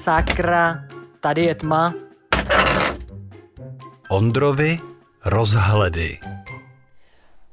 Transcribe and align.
Sakra, 0.00 0.84
tady 1.20 1.44
je 1.44 1.54
tma. 1.54 1.94
Ondrovi 4.10 4.78
rozhledy. 5.24 6.18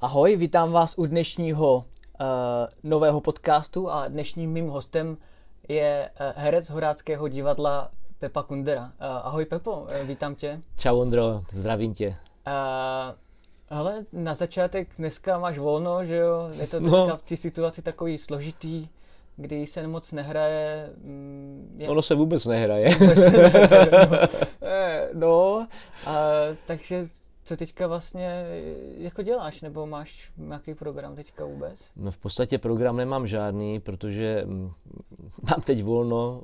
Ahoj, 0.01 0.35
vítám 0.35 0.71
vás 0.71 0.93
u 0.97 1.05
dnešního 1.05 1.75
uh, 1.75 2.25
nového 2.83 3.21
podcastu 3.21 3.91
a 3.91 4.07
dnešním 4.07 4.51
mým 4.51 4.67
hostem 4.67 5.17
je 5.69 6.09
uh, 6.09 6.41
herec 6.41 6.69
Horáckého 6.69 7.27
divadla 7.27 7.91
Pepa 8.19 8.43
Kundera. 8.43 8.83
Uh, 8.83 8.89
ahoj 8.99 9.45
Pepo, 9.45 9.71
uh, 9.71 9.87
vítám 10.03 10.35
tě. 10.35 10.59
Čau 10.77 10.99
Ondro, 10.99 11.43
zdravím 11.53 11.93
tě. 11.93 12.07
Uh, 12.07 12.15
hele, 13.77 14.05
na 14.13 14.33
začátek 14.33 14.87
dneska 14.97 15.39
máš 15.39 15.57
volno, 15.57 16.05
že 16.05 16.15
jo? 16.15 16.49
Je 16.61 16.67
to 16.67 16.79
dneska 16.79 17.05
no. 17.05 17.17
v 17.17 17.25
té 17.25 17.37
situaci 17.37 17.81
takový 17.81 18.17
složitý 18.17 18.87
kdy 19.37 19.67
se 19.67 19.87
moc 19.87 20.11
nehraje. 20.11 20.89
Mm, 20.97 21.75
jak... 21.77 21.89
Ono 21.89 22.01
se 22.01 22.15
vůbec 22.15 22.45
nehraje. 22.45 22.89
no, 25.13 25.13
no 25.13 25.67
a, 26.05 26.13
takže 26.65 27.07
co 27.43 27.57
teďka 27.57 27.87
vlastně 27.87 28.45
jako 28.97 29.21
děláš, 29.21 29.61
nebo 29.61 29.87
máš 29.87 30.31
nějaký 30.37 30.73
program 30.73 31.15
teďka 31.15 31.45
vůbec? 31.45 31.89
No 31.95 32.11
v 32.11 32.17
podstatě 32.17 32.57
program 32.57 32.97
nemám 32.97 33.27
žádný, 33.27 33.79
protože 33.79 34.43
mm, 34.45 34.71
mám 35.49 35.61
teď 35.61 35.83
volno, 35.83 36.43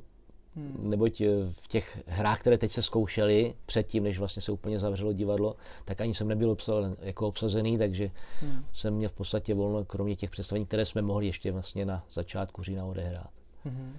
Hmm. 0.56 0.90
Neboť 0.90 1.20
eh, 1.20 1.28
v 1.52 1.68
těch 1.68 2.02
hrách, 2.06 2.40
které 2.40 2.58
teď 2.58 2.70
se 2.70 2.82
zkoušely, 2.82 3.54
předtím, 3.66 4.02
než 4.04 4.18
vlastně 4.18 4.42
se 4.42 4.52
úplně 4.52 4.78
zavřelo 4.78 5.12
divadlo, 5.12 5.56
tak 5.84 6.00
ani 6.00 6.14
jsem 6.14 6.28
nebyl 6.28 6.50
obsazen, 6.50 6.96
jako 7.00 7.28
obsazený, 7.28 7.78
takže 7.78 8.10
hmm. 8.40 8.64
jsem 8.72 8.94
měl 8.94 9.10
v 9.10 9.12
podstatě 9.12 9.54
volno, 9.54 9.84
kromě 9.84 10.16
těch 10.16 10.30
představení, 10.30 10.66
které 10.66 10.84
jsme 10.84 11.02
mohli 11.02 11.26
ještě 11.26 11.52
vlastně 11.52 11.86
na 11.86 12.04
začátku 12.10 12.62
října 12.62 12.84
odehrát. 12.84 13.30
Hmm. 13.64 13.96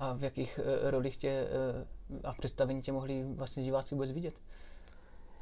A 0.00 0.12
v 0.12 0.24
jakých 0.24 0.60
uh, 0.62 0.90
rolích 0.90 1.16
tě 1.16 1.46
uh, 2.10 2.18
a 2.24 2.32
představení 2.32 2.82
tě 2.82 2.92
mohli 2.92 3.24
vlastně 3.24 3.64
diváci 3.64 3.94
vůbec 3.94 4.10
vidět? 4.12 4.34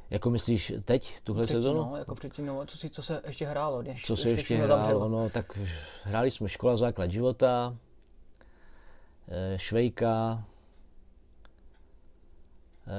Jako 0.09 0.29
myslíš 0.29 0.73
teď, 0.85 1.21
tuhle 1.23 1.43
předtím, 1.43 1.61
sezonu? 1.61 1.89
No, 1.91 1.97
jako 1.97 2.15
předtím, 2.15 2.45
no, 2.45 2.65
co, 2.65 2.77
si, 2.77 2.89
co 2.89 3.03
se 3.03 3.21
ještě 3.27 3.45
hrálo? 3.45 3.81
Než, 3.81 4.05
co 4.05 4.17
se 4.17 4.29
ještě 4.29 4.57
hrálo, 4.57 5.09
no, 5.09 5.29
tak 5.29 5.59
hráli 6.03 6.31
jsme 6.31 6.49
Škola 6.49 6.77
základ 6.77 7.11
života, 7.11 7.77
Švejka, 9.57 10.45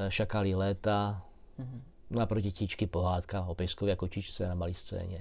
šakalí 0.09 0.55
léta, 0.55 1.23
mm-hmm. 1.61 1.81
no 2.11 2.23
a 2.23 2.27
pro 2.27 2.41
dětičky 2.41 2.87
pohádka 2.87 3.41
o 3.41 3.55
pejskově 3.55 3.97
kočičce 3.97 4.47
na 4.48 4.55
malé 4.55 4.75
scéně. 4.75 5.19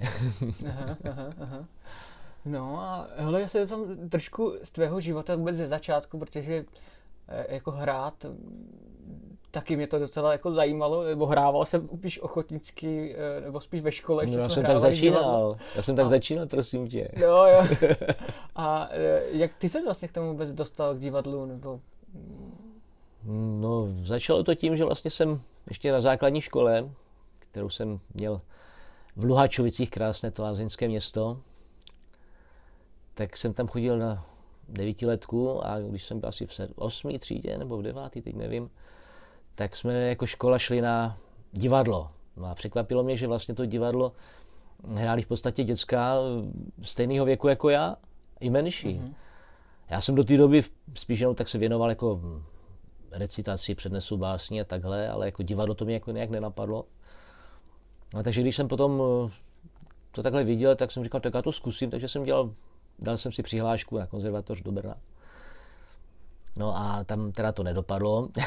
aha, 0.68 0.96
aha, 1.10 1.30
aha. 1.40 1.64
No 2.44 2.80
a 2.80 3.08
hele, 3.16 3.40
já 3.40 3.48
se 3.48 3.66
tam 3.66 4.08
trošku 4.08 4.54
z 4.62 4.70
tvého 4.70 5.00
života 5.00 5.36
vůbec 5.36 5.56
ze 5.56 5.66
začátku, 5.66 6.18
protože 6.18 6.64
eh, 7.28 7.54
jako 7.54 7.70
hrát 7.70 8.26
taky 9.50 9.76
mě 9.76 9.86
to 9.86 9.98
docela 9.98 10.32
jako 10.32 10.54
zajímalo, 10.54 11.04
nebo 11.04 11.26
hrával 11.26 11.64
jsem 11.64 11.86
spíš 11.86 12.20
ochotnicky, 12.20 13.16
eh, 13.18 13.40
nebo 13.40 13.60
spíš 13.60 13.82
ve 13.82 13.92
škole. 13.92 14.26
No, 14.26 14.38
já 14.38 14.48
jsem 14.48 14.64
tak 14.64 14.80
začínal, 14.80 15.22
divadlo. 15.22 15.56
já 15.76 15.82
jsem 15.82 15.96
tak 15.96 16.06
a, 16.06 16.08
začínal, 16.08 16.46
prosím 16.46 16.88
tě. 16.88 17.08
No 17.20 17.46
jo. 17.46 17.64
A 18.56 18.88
jak 19.30 19.56
ty 19.56 19.68
se 19.68 19.84
vlastně 19.84 20.08
k 20.08 20.12
tomu 20.12 20.28
vůbec 20.30 20.52
dostal 20.52 20.94
k 20.94 20.98
divadlu, 20.98 21.46
nebo 21.46 21.80
No, 23.60 23.88
začalo 24.02 24.42
to 24.42 24.54
tím, 24.54 24.76
že 24.76 24.84
vlastně 24.84 25.10
jsem 25.10 25.40
ještě 25.68 25.92
na 25.92 26.00
základní 26.00 26.40
škole, 26.40 26.90
kterou 27.38 27.70
jsem 27.70 28.00
měl 28.14 28.38
v 29.16 29.24
Luhačovicích, 29.24 29.90
krásné 29.90 30.30
to 30.30 30.42
lázeňské 30.42 30.88
město, 30.88 31.40
tak 33.14 33.36
jsem 33.36 33.52
tam 33.52 33.68
chodil 33.68 33.98
na 33.98 34.26
devítiletku 34.68 35.66
a 35.66 35.78
když 35.80 36.04
jsem 36.04 36.20
byl 36.20 36.28
asi 36.28 36.46
v 36.46 36.60
osmý 36.76 37.18
třídě 37.18 37.58
nebo 37.58 37.76
v 37.76 37.82
devátý, 37.82 38.22
teď 38.22 38.34
nevím, 38.36 38.70
tak 39.54 39.76
jsme 39.76 40.08
jako 40.08 40.26
škola 40.26 40.58
šli 40.58 40.80
na 40.80 41.18
divadlo. 41.52 42.10
No 42.36 42.46
a 42.46 42.54
překvapilo 42.54 43.02
mě, 43.02 43.16
že 43.16 43.26
vlastně 43.26 43.54
to 43.54 43.66
divadlo 43.66 44.12
hráli 44.94 45.22
v 45.22 45.26
podstatě 45.26 45.64
děcka 45.64 46.14
stejného 46.82 47.26
věku 47.26 47.48
jako 47.48 47.68
já, 47.68 47.96
i 48.40 48.50
menší. 48.50 48.94
Mm-hmm. 48.94 49.14
Já 49.90 50.00
jsem 50.00 50.14
do 50.14 50.24
té 50.24 50.36
doby 50.36 50.62
spíš 50.94 51.20
jenom 51.20 51.34
tak 51.34 51.48
se 51.48 51.58
věnoval 51.58 51.88
jako 51.88 52.20
recitaci, 53.12 53.74
přednesu 53.74 54.16
básně 54.16 54.60
a 54.60 54.64
takhle, 54.64 55.08
ale 55.08 55.26
jako 55.26 55.42
divadlo 55.42 55.74
to 55.74 55.84
mě 55.84 55.94
jako 55.94 56.10
nějak 56.10 56.30
nenapadlo. 56.30 56.84
A 58.18 58.22
takže 58.22 58.40
když 58.40 58.56
jsem 58.56 58.68
potom 58.68 59.02
eh, 59.26 59.30
to 60.12 60.22
takhle 60.22 60.44
viděl, 60.44 60.76
tak 60.76 60.92
jsem 60.92 61.04
říkal, 61.04 61.20
tak 61.20 61.34
já 61.34 61.42
to 61.42 61.52
zkusím, 61.52 61.90
takže 61.90 62.08
jsem 62.08 62.24
dělal, 62.24 62.50
dal 62.98 63.16
jsem 63.16 63.32
si 63.32 63.42
přihlášku 63.42 63.98
na 63.98 64.06
konzervatoř 64.06 64.62
do 64.62 64.72
Brna. 64.72 64.94
No 66.56 66.76
a 66.76 67.04
tam 67.04 67.32
teda 67.32 67.52
to 67.52 67.62
nedopadlo. 67.62 68.28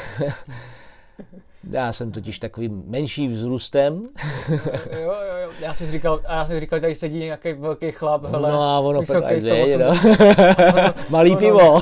Já 1.72 1.92
jsem 1.92 2.12
totiž 2.12 2.40
takový 2.40 2.70
menší 2.70 3.28
vzrůstem. 3.28 4.04
jo, 4.92 5.00
jo, 5.02 5.36
jo. 5.42 5.52
Já 5.60 5.74
jsem 5.74 5.92
říkal, 5.92 6.22
já 6.24 6.46
jsem 6.48 6.60
říkal, 6.60 6.80
že 6.80 6.82
tady 6.82 6.96
sedí 6.96 7.20
nějaký 7.20 7.54
velký 7.54 7.92
chlap, 7.92 8.26
hele. 8.26 8.52
No 8.52 8.62
a 8.62 8.80
ono 8.80 9.00
až 9.00 9.42
zej, 9.42 9.78
no. 9.78 9.86
Malý 11.10 11.32
no, 11.32 11.38
pivo. 11.38 11.82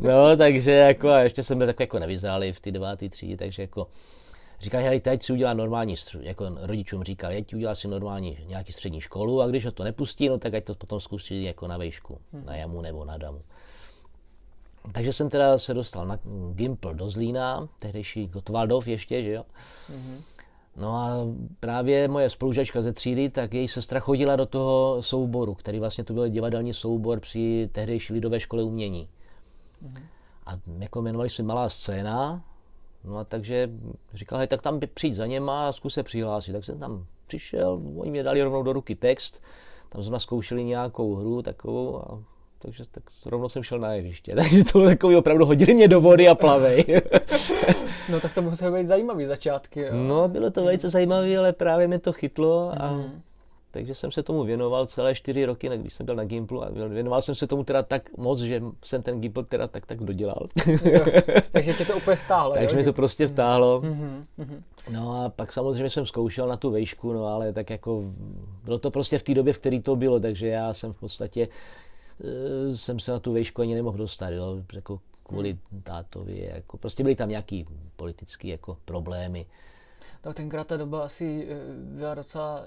no, 0.00 0.36
takže 0.36 0.70
jako, 0.70 1.08
a 1.08 1.20
ještě 1.20 1.44
jsem 1.44 1.58
byl 1.58 1.66
takový 1.66 1.82
jako 1.82 1.98
nevyzrálý 1.98 2.52
v 2.52 2.60
ty 2.60 2.72
devátý 2.72 3.08
třídě, 3.08 3.36
takže 3.36 3.62
jako 3.62 3.86
říkal, 4.60 4.82
že 4.82 5.00
teď 5.00 5.22
si 5.22 5.32
udělá 5.32 5.54
normální, 5.54 5.94
jako 6.20 6.44
rodičům 6.60 7.02
říkal, 7.02 7.30
teď 7.30 7.54
udělá 7.54 7.74
si 7.74 7.88
normální 7.88 8.38
nějaký 8.46 8.72
střední 8.72 9.00
školu 9.00 9.42
a 9.42 9.46
když 9.46 9.64
ho 9.64 9.72
to 9.72 9.84
nepustí, 9.84 10.28
no 10.28 10.38
tak 10.38 10.54
ať 10.54 10.64
to 10.64 10.74
potom 10.74 11.00
zkusí 11.00 11.44
jako 11.44 11.66
na 11.66 11.76
vejšku, 11.76 12.18
hmm. 12.32 12.46
na 12.46 12.56
jamu 12.56 12.82
nebo 12.82 13.04
na 13.04 13.18
damu. 13.18 13.40
Takže 14.92 15.12
jsem 15.12 15.28
teda 15.28 15.58
se 15.58 15.74
dostal 15.74 16.06
na 16.06 16.18
Gimpl 16.52 16.94
do 16.94 17.10
Zlína, 17.10 17.68
tehdejší 17.80 18.26
Gotwaldov 18.26 18.88
ještě, 18.88 19.22
že 19.22 19.32
jo. 19.32 19.44
Mm-hmm. 19.90 20.20
No 20.76 20.96
a 20.96 21.10
právě 21.60 22.08
moje 22.08 22.30
spolužačka 22.30 22.82
ze 22.82 22.92
třídy, 22.92 23.30
tak 23.30 23.54
její 23.54 23.68
sestra 23.68 24.00
chodila 24.00 24.36
do 24.36 24.46
toho 24.46 25.02
souboru, 25.02 25.54
který 25.54 25.78
vlastně 25.78 26.04
to 26.04 26.12
byl 26.12 26.28
divadelní 26.28 26.74
soubor 26.74 27.20
při 27.20 27.68
tehdejší 27.72 28.12
lidové 28.12 28.40
škole 28.40 28.62
umění. 28.62 29.08
Mm-hmm. 29.84 30.02
A 30.46 30.58
jako 30.78 31.00
jmenovali 31.00 31.30
se 31.30 31.42
Malá 31.42 31.68
scéna, 31.68 32.44
no 33.04 33.18
a 33.18 33.24
takže 33.24 33.70
říkal, 34.14 34.38
hej, 34.38 34.46
tak 34.46 34.62
tam 34.62 34.80
přijď 34.94 35.14
za 35.14 35.26
něma 35.26 35.68
a 35.68 35.72
zkus 35.72 35.94
se 35.94 36.02
přihlásit. 36.02 36.52
Tak 36.52 36.64
jsem 36.64 36.78
tam 36.78 37.06
přišel, 37.26 37.80
oni 37.96 38.10
mě 38.10 38.22
dali 38.22 38.42
rovnou 38.42 38.62
do 38.62 38.72
ruky 38.72 38.94
text, 38.94 39.42
tam 39.88 40.02
jsme 40.02 40.20
zkoušeli 40.20 40.64
nějakou 40.64 41.14
hru 41.14 41.42
takovou 41.42 41.98
a 41.98 42.22
takže 42.58 42.84
tak 42.90 43.04
rovnou 43.26 43.48
jsem 43.48 43.62
šel 43.62 43.78
na 43.78 43.92
jeviště. 43.92 44.34
Takže 44.36 44.64
to 44.64 44.78
bylo 44.78 44.90
takový 44.90 45.16
opravdu, 45.16 45.46
hodili 45.46 45.74
mě 45.74 45.88
do 45.88 46.00
vody 46.00 46.28
a 46.28 46.34
plavej. 46.34 46.84
no 48.08 48.20
tak 48.20 48.34
to 48.34 48.42
muselo 48.42 48.76
být 48.76 48.86
zajímavý 48.86 49.26
začátky. 49.26 49.80
Jo. 49.80 49.88
No, 49.92 50.28
bylo 50.28 50.50
to 50.50 50.64
velice 50.64 50.90
zajímavé, 50.90 51.38
ale 51.38 51.52
právě 51.52 51.88
mě 51.88 51.98
to 51.98 52.12
chytlo 52.12 52.72
a 52.78 52.92
mm. 52.92 53.22
takže 53.70 53.94
jsem 53.94 54.12
se 54.12 54.22
tomu 54.22 54.44
věnoval 54.44 54.86
celé 54.86 55.14
čtyři 55.14 55.44
roky, 55.44 55.70
když 55.76 55.94
jsem 55.94 56.06
byl 56.06 56.14
na 56.14 56.24
Gimplu 56.24 56.64
a 56.64 56.68
věnoval 56.70 57.22
jsem 57.22 57.34
se 57.34 57.46
tomu 57.46 57.64
teda 57.64 57.82
tak 57.82 58.16
moc, 58.16 58.40
že 58.40 58.62
jsem 58.84 59.02
ten 59.02 59.20
Gimpl 59.20 59.42
teda 59.42 59.68
tak 59.68 59.86
tak 59.86 59.98
dodělal. 59.98 60.46
jo, 60.66 61.00
takže 61.50 61.74
tě 61.74 61.84
to 61.84 61.96
úplně 61.96 62.16
stáhlo. 62.16 62.54
takže 62.58 62.76
mi 62.76 62.84
to 62.84 62.92
prostě 62.92 63.26
vtáhlo. 63.26 63.80
Mm-hmm. 63.80 64.62
No 64.92 65.24
a 65.24 65.28
pak 65.28 65.52
samozřejmě 65.52 65.90
jsem 65.90 66.06
zkoušel 66.06 66.48
na 66.48 66.56
tu 66.56 66.70
vejšku, 66.70 67.12
no 67.12 67.26
ale 67.26 67.52
tak 67.52 67.70
jako 67.70 68.02
bylo 68.64 68.78
to 68.78 68.90
prostě 68.90 69.18
v 69.18 69.22
té 69.22 69.34
době, 69.34 69.52
v 69.52 69.58
které 69.58 69.80
to 69.80 69.96
bylo, 69.96 70.20
takže 70.20 70.46
já 70.48 70.74
jsem 70.74 70.92
v 70.92 71.00
podstatě 71.00 71.48
jsem 72.74 73.00
se 73.00 73.12
na 73.12 73.18
tu 73.18 73.32
vejšku 73.32 73.62
ani 73.62 73.74
nemohl 73.74 73.98
dostat, 73.98 74.30
jo, 74.30 74.62
jako 74.72 75.00
kvůli 75.22 75.58
hmm. 75.70 75.82
tátovi, 75.82 76.50
jako 76.54 76.76
prostě 76.76 77.02
byly 77.02 77.14
tam 77.14 77.28
nějaký 77.28 77.66
politické 77.96 78.48
jako 78.48 78.76
problémy. 78.84 79.46
No 80.28 80.34
tenkrát 80.34 80.66
ta 80.66 80.76
doba 80.76 81.02
asi 81.02 81.48
eh, 81.50 81.56
byla 81.74 82.14
docela 82.14 82.64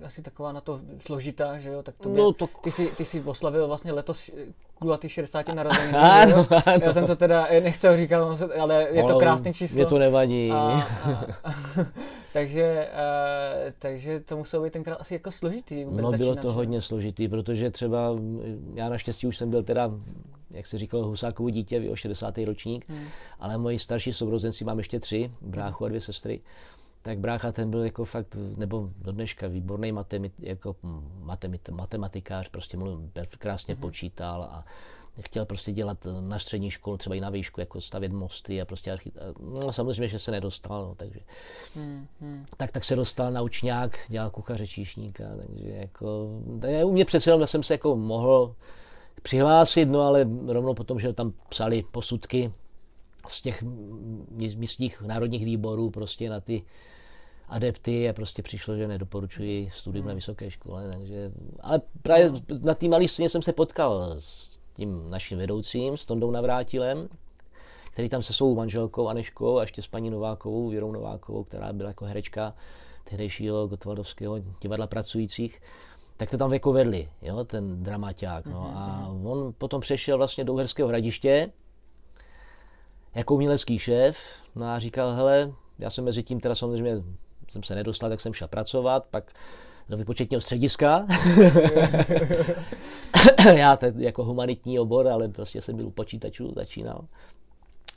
eh, 0.00 0.04
asi 0.06 0.22
taková 0.22 0.52
na 0.52 0.60
to 0.60 0.80
složitá, 0.96 1.58
že 1.58 1.70
jo, 1.70 1.82
tak 1.82 1.94
to, 2.00 2.08
no, 2.08 2.32
to... 2.32 2.46
Ty, 2.62 2.72
jsi, 2.72 2.86
ty 2.86 3.04
jsi 3.04 3.20
oslavil 3.20 3.66
vlastně 3.66 3.92
letos 3.92 4.30
kulatý 4.74 5.08
60 5.08 5.48
narozeniny. 5.48 5.92
Ano, 5.98 6.46
ano. 6.66 6.78
Já 6.82 6.92
jsem 6.92 7.06
to 7.06 7.16
teda 7.16 7.48
nechcel 7.62 7.96
říkat, 7.96 8.42
ale 8.60 8.88
je 8.90 9.04
to 9.04 9.18
krásný 9.18 9.54
číslo. 9.54 9.76
Mě 9.76 9.86
to 9.86 9.98
nevadí. 9.98 10.50
A, 10.50 10.56
a, 10.56 11.10
a, 11.44 11.52
takže, 12.32 12.88
uh, 12.92 13.70
takže 13.78 14.20
to 14.20 14.36
muselo 14.36 14.62
být 14.62 14.72
tenkrát 14.72 15.00
asi 15.00 15.14
jako 15.14 15.32
složitý. 15.32 15.84
No 15.84 16.12
bylo 16.12 16.34
to 16.34 16.52
hodně 16.52 16.82
složitý, 16.82 17.28
protože 17.28 17.70
třeba 17.70 18.16
já 18.74 18.88
naštěstí 18.88 19.26
už 19.26 19.36
jsem 19.36 19.50
byl 19.50 19.62
teda 19.62 19.90
jak 20.50 20.66
se 20.66 20.78
říkal, 20.78 21.04
Husákovu 21.04 21.48
dítě, 21.48 21.90
o 21.90 21.96
60. 21.96 22.38
ročník, 22.38 22.88
hmm. 22.88 23.08
ale 23.40 23.58
moji 23.58 23.78
starší 23.78 24.12
sourozenci 24.12 24.64
mám 24.64 24.78
ještě 24.78 25.00
tři, 25.00 25.32
bráchu 25.40 25.84
a 25.84 25.88
dvě 25.88 26.00
sestry 26.00 26.36
tak 27.08 27.18
brácha 27.18 27.52
ten 27.52 27.70
byl 27.70 27.84
jako 27.84 28.04
fakt, 28.04 28.36
nebo 28.56 28.90
do 28.98 29.12
dneška 29.12 29.48
výborný 29.48 29.92
matemit, 29.92 30.32
jako 30.38 30.76
matemit, 31.20 31.68
matematikář, 31.68 32.48
prostě 32.48 32.76
mluvil, 32.76 33.10
krásně 33.38 33.74
mm-hmm. 33.74 33.80
počítal 33.80 34.42
a 34.42 34.64
chtěl 35.20 35.44
prostě 35.44 35.72
dělat 35.72 36.06
na 36.20 36.38
střední 36.38 36.70
školu, 36.70 36.96
třeba 36.96 37.16
i 37.16 37.20
na 37.20 37.30
výšku, 37.30 37.60
jako 37.60 37.80
stavět 37.80 38.12
mosty 38.12 38.60
a 38.60 38.64
prostě 38.64 38.92
archit... 38.92 39.16
No 39.40 39.72
samozřejmě, 39.72 40.08
že 40.08 40.18
se 40.18 40.30
nedostal, 40.30 40.86
no, 40.86 40.94
takže 40.94 41.20
mm-hmm. 41.76 42.44
tak, 42.56 42.72
tak 42.72 42.84
se 42.84 42.96
dostal 42.96 43.32
na 43.32 43.42
učňák, 43.42 43.98
dělal 44.08 44.30
kuchaře 44.30 44.66
číšníka, 44.66 45.24
takže 45.46 45.68
jako, 45.68 46.28
u 46.84 46.92
mě 46.92 47.04
přece 47.04 47.30
jenom 47.30 47.46
jsem 47.46 47.62
se 47.62 47.74
jako 47.74 47.96
mohl 47.96 48.54
přihlásit, 49.22 49.86
no 49.86 50.00
ale 50.00 50.28
rovnou 50.46 50.74
potom, 50.74 51.00
že 51.00 51.12
tam 51.12 51.32
psali 51.48 51.84
posudky 51.90 52.52
z 53.28 53.42
těch 53.42 53.64
místních 54.56 55.02
národních 55.02 55.44
výborů 55.44 55.90
prostě 55.90 56.30
na 56.30 56.40
ty 56.40 56.62
adepty 57.48 58.08
a 58.08 58.12
prostě 58.12 58.42
přišlo, 58.42 58.76
že 58.76 58.88
nedoporučuji 58.88 59.70
studium 59.70 60.06
na 60.06 60.14
vysoké 60.14 60.50
škole, 60.50 60.90
takže, 60.92 61.32
ale 61.60 61.80
právě 62.02 62.32
na 62.60 62.74
té 62.74 62.88
malé 62.88 63.08
scéně 63.08 63.28
jsem 63.28 63.42
se 63.42 63.52
potkal 63.52 64.14
s 64.18 64.58
tím 64.72 65.10
naším 65.10 65.38
vedoucím, 65.38 65.96
s 65.96 66.06
Tondou 66.06 66.30
Navrátilem, 66.30 67.08
který 67.90 68.08
tam 68.08 68.22
se 68.22 68.32
svou 68.32 68.54
manželkou 68.54 69.08
Aneškou 69.08 69.58
a 69.58 69.60
ještě 69.60 69.82
s 69.82 69.86
paní 69.86 70.10
Novákovou, 70.10 70.68
Věrou 70.68 70.92
Novákovou, 70.92 71.44
která 71.44 71.72
byla 71.72 71.88
jako 71.88 72.04
herečka 72.04 72.54
tehdejšího 73.04 73.66
Gotvaldovského 73.66 74.38
divadla 74.62 74.86
pracujících, 74.86 75.60
tak 76.16 76.30
to 76.30 76.38
tam 76.38 76.52
jako 76.52 76.72
vedli, 76.72 77.08
jo, 77.22 77.44
ten 77.44 77.82
dramaťák. 77.82 78.46
No. 78.46 78.52
Mm-hmm. 78.52 78.76
A 78.76 79.08
mhm. 79.12 79.26
on 79.26 79.54
potom 79.58 79.80
přešel 79.80 80.18
vlastně 80.18 80.44
do 80.44 80.52
Uherského 80.52 80.88
hradiště 80.88 81.52
jako 83.14 83.34
umělecký 83.34 83.78
šéf, 83.78 84.18
no 84.54 84.66
a 84.66 84.78
říkal, 84.78 85.12
hele, 85.12 85.52
já 85.78 85.90
jsem 85.90 86.04
mezi 86.04 86.22
tím 86.22 86.40
teda 86.40 86.54
samozřejmě 86.54 87.02
jsem 87.48 87.62
se 87.62 87.74
nedostal, 87.74 88.10
tak 88.10 88.20
jsem 88.20 88.34
šel 88.34 88.48
pracovat, 88.48 89.04
pak 89.10 89.32
do 89.88 89.96
vypočetního 89.96 90.40
střediska. 90.40 91.06
já 93.54 93.76
teď 93.76 93.94
jako 93.98 94.24
humanitní 94.24 94.78
obor, 94.78 95.08
ale 95.08 95.28
prostě 95.28 95.62
jsem 95.62 95.76
byl 95.76 95.86
u 95.86 95.90
počítačů, 95.90 96.52
začínal. 96.56 97.04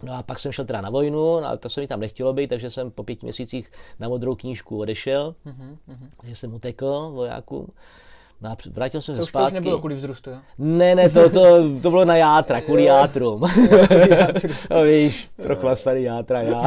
No 0.04 0.14
a 0.14 0.24
pak 0.24 0.40
jsem 0.40 0.52
šel 0.52 0.66
teda 0.66 0.82
na 0.82 0.90
vojnu, 0.90 1.40
no 1.40 1.48
ale 1.48 1.58
to 1.58 1.70
se 1.70 1.82
mi 1.82 1.88
tam 1.88 2.00
nechtělo 2.00 2.34
být, 2.34 2.48
takže 2.48 2.70
jsem 2.70 2.92
po 2.92 3.04
pěti 3.04 3.26
měsících 3.26 3.72
na 4.00 4.10
modrou 4.10 4.36
knížku 4.36 4.80
odešel, 4.80 5.36
mm-hmm. 5.46 5.78
takže 6.18 6.36
jsem 6.36 6.54
utekl 6.54 7.12
vojákům. 7.14 7.68
No 8.42 8.50
a 8.50 8.58
vrátil 8.72 9.02
jsem 9.02 9.16
to 9.16 9.22
se 9.24 9.30
zpátky. 9.30 9.54
To 9.54 9.60
už 9.60 9.64
nebylo 9.64 9.80
kvůli 9.80 9.96
vzrůstu, 9.96 10.30
jo? 10.30 10.38
Ne, 10.58 10.96
ne, 10.96 11.10
to, 11.10 11.30
to, 11.30 11.42
to 11.82 11.90
bylo 11.90 12.06
na 12.06 12.16
játra, 12.16 12.62
kvůli 12.62 12.84
játrům. 12.84 13.42
no 14.70 14.84
víš, 14.84 15.30
prochlastaný 15.44 16.04
játra, 16.04 16.42
já. 16.42 16.62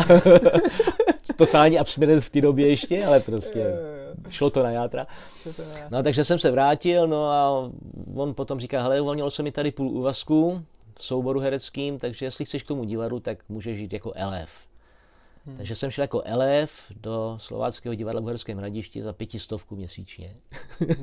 Totální 1.37 1.79
abstinent 1.79 2.23
v 2.23 2.31
té 2.31 2.41
době 2.41 2.69
ještě, 2.69 3.05
ale 3.05 3.21
prostě 3.21 3.73
šlo 4.29 4.51
to 4.51 4.63
na 4.63 4.71
játra. 4.71 5.03
No 5.91 6.03
takže 6.03 6.25
jsem 6.25 6.39
se 6.39 6.51
vrátil, 6.51 7.07
no 7.09 7.25
a 7.25 7.71
on 8.15 8.35
potom 8.35 8.61
říká, 8.61 8.83
hele, 8.83 9.01
uvolnilo 9.01 9.31
se 9.31 9.43
mi 9.43 9.53
tady 9.53 9.71
půl 9.71 9.89
úvazku 9.89 10.65
v 10.99 11.05
souboru 11.05 11.41
hereckým, 11.41 11.99
takže 11.99 12.27
jestli 12.27 12.45
chceš 12.45 12.63
k 12.63 12.69
tomu 12.69 12.85
divadlu, 12.85 13.21
tak 13.21 13.39
můžeš 13.49 13.77
žít 13.77 13.93
jako 13.93 14.13
elef. 14.15 14.51
Hmm. 15.47 15.57
Takže 15.57 15.75
jsem 15.75 15.91
šel 15.91 16.03
jako 16.03 16.23
elef 16.23 16.71
do 17.01 17.35
slováckého 17.41 17.95
divadla 17.95 18.21
v 18.21 18.25
Uherském 18.25 18.59
hradišti 18.59 19.03
za 19.03 19.13
pětistovku 19.13 19.77
měsíčně. 19.77 20.37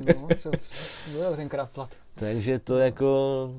no, 0.06 0.28
to, 0.42 0.50
byl 1.12 1.36
tenkrát 1.36 1.70
plat. 1.70 1.96
takže 2.14 2.58
to 2.58 2.78
jako, 2.78 3.50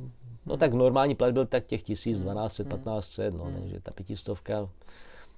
no 0.45 0.57
tak 0.57 0.73
normální 0.73 1.15
plat 1.15 1.31
byl 1.31 1.45
tak 1.45 1.65
těch 1.65 1.83
tisíc, 1.83 2.21
12, 2.21 2.53
1500, 2.55 3.33
no, 3.33 3.43
hmm. 3.43 3.61
takže 3.61 3.79
ta 3.79 3.91
pětistovka, 3.91 4.69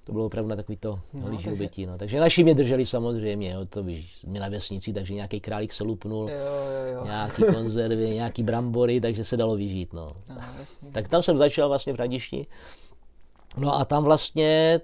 to 0.06 0.12
bylo 0.12 0.26
opravdu 0.26 0.48
na 0.48 0.56
takový 0.56 0.78
to 0.78 1.00
no, 1.12 1.24
takže... 1.24 1.50
bytí. 1.50 1.86
No. 1.86 1.98
Takže 1.98 2.20
naši 2.20 2.44
mě 2.44 2.54
drželi 2.54 2.86
samozřejmě, 2.86 3.50
jo, 3.50 3.66
to 3.66 3.82
víš, 3.82 4.24
my 4.26 4.38
na 4.38 4.48
vesnici, 4.48 4.92
takže 4.92 5.14
nějaký 5.14 5.40
králík 5.40 5.72
se 5.72 5.84
lupnul, 5.84 6.28
jo, 6.30 6.38
jo, 6.38 6.94
jo. 6.94 7.04
nějaký 7.04 7.42
konzervy, 7.54 8.10
nějaký 8.10 8.42
brambory, 8.42 9.00
takže 9.00 9.24
se 9.24 9.36
dalo 9.36 9.56
vyžít. 9.56 9.92
No. 9.92 10.12
No, 10.28 10.36
tak 10.92 11.08
tam 11.08 11.22
jsem 11.22 11.38
začal 11.38 11.68
vlastně 11.68 11.92
v 11.92 11.96
Radišti. 11.96 12.46
No 13.56 13.74
a 13.74 13.84
tam 13.84 14.04
vlastně 14.04 14.80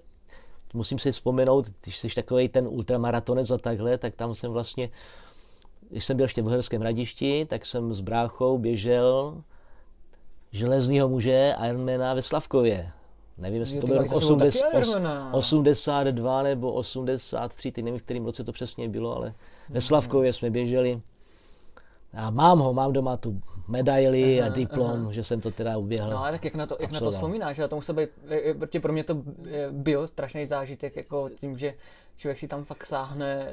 musím 0.75 0.99
si 0.99 1.13
vzpomenout, 1.13 1.67
když 1.83 1.99
jsi 1.99 2.09
takový 2.09 2.49
ten 2.49 2.67
ultramaratonec 2.69 3.51
a 3.51 3.59
takhle, 3.59 3.99
tak 3.99 4.15
tam 4.15 4.35
jsem 4.35 4.53
vlastně, 4.53 4.91
když 5.91 6.05
jsem 6.05 6.17
byl 6.17 6.25
ještě 6.25 6.43
v 6.43 6.47
Uherském 6.47 6.83
radišti, 6.83 7.47
tak 7.47 7.67
jsem 7.67 7.95
s 7.95 8.01
bráchou 8.01 8.59
běžel 8.59 9.43
železního 10.53 11.09
muže 11.09 11.55
Ironmana 11.69 12.15
ve 12.15 12.23
Slavkově. 12.23 12.93
Nevím, 13.43 13.61
jestli 13.61 13.81
to 13.81 13.87
bylo 13.87 14.05
80, 14.05 14.67
82 15.33 16.43
nebo 16.43 16.73
83, 16.73 17.73
ty 17.73 17.83
nevím, 17.83 17.99
v 17.99 18.03
kterém 18.03 18.25
roce 18.25 18.45
to 18.45 18.53
přesně 18.53 18.89
bylo, 18.89 19.17
ale 19.17 19.35
ve 19.69 19.81
Slavkově 19.81 20.33
jsme 20.33 20.51
běželi. 20.51 21.01
A 22.15 22.31
mám 22.31 22.59
ho, 22.59 22.73
mám 22.73 22.93
doma 22.93 23.17
tu 23.17 23.41
medaily 23.73 24.41
aha, 24.41 24.51
a 24.51 24.53
diplom, 24.53 25.01
aha. 25.03 25.13
že 25.13 25.25
jsem 25.25 25.41
to 25.41 25.51
teda 25.51 25.77
uběhl. 25.77 26.11
No 26.11 26.19
ale 26.19 26.33
tak 26.33 26.45
jak 26.45 26.55
na 26.55 26.67
to, 26.67 26.77
jak 26.81 26.93
na 26.93 27.01
to 27.01 27.11
vzpomínáš, 27.11 27.57
že 27.57 27.69
to 27.69 27.77
musel 27.77 27.95
být, 27.95 28.11
protože 28.59 28.81
pro 28.81 28.93
mě 28.93 29.05
to 29.05 29.23
byl 29.71 30.07
strašný 30.07 30.47
zážitek, 30.47 30.97
jako 30.97 31.29
tím, 31.41 31.57
že 31.59 31.75
člověk 32.17 32.39
si 32.39 32.49
tam 32.49 32.65
fakt 32.65 32.87
sáhne, 32.87 33.49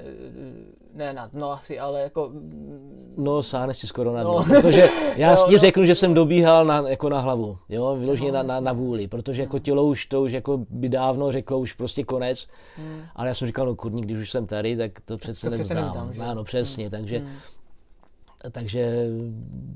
ne 0.94 1.14
na 1.14 1.28
dno 1.28 1.52
asi, 1.52 1.80
ale 1.80 2.02
jako... 2.02 2.32
No, 3.18 3.44
sáhne 3.44 3.74
si 3.74 3.88
skoro 3.88 4.14
na 4.14 4.24
dno, 4.24 4.34
no. 4.34 4.62
protože 4.62 4.90
já 5.16 5.36
si 5.36 5.52
no, 5.52 5.58
řeknu, 5.58 5.84
že 5.84 5.96
jsem 5.96 6.14
dobíhal 6.14 6.66
na, 6.66 6.90
jako 6.90 7.10
na 7.10 7.20
hlavu, 7.20 7.58
jo, 7.70 7.96
vyloženě 8.00 8.32
no, 8.32 8.38
na, 8.38 8.44
na, 8.44 8.60
na 8.60 8.74
vůli, 8.74 9.08
protože 9.08 9.42
jako 9.42 9.60
tělo 9.60 9.86
už 9.86 10.06
to 10.06 10.22
už 10.22 10.32
jako 10.32 10.66
by 10.70 10.90
dávno 10.90 11.32
řeklo 11.32 11.60
už 11.60 11.74
prostě 11.74 12.04
konec, 12.04 12.48
hmm. 12.78 13.02
ale 13.16 13.28
já 13.28 13.34
jsem 13.34 13.48
říkal, 13.48 13.66
no 13.66 13.76
kurník, 13.76 14.06
když 14.06 14.18
už 14.18 14.32
jsem 14.32 14.46
tady, 14.46 14.78
tak 14.78 14.92
to 15.06 15.18
přece 15.18 15.50
to 15.50 15.58
nevzdám. 15.58 16.08
nevzdám 16.08 16.30
ano, 16.30 16.44
přesně, 16.44 16.84
hmm. 16.84 16.92
takže 16.92 17.18
hmm 17.20 17.30
takže 18.52 19.08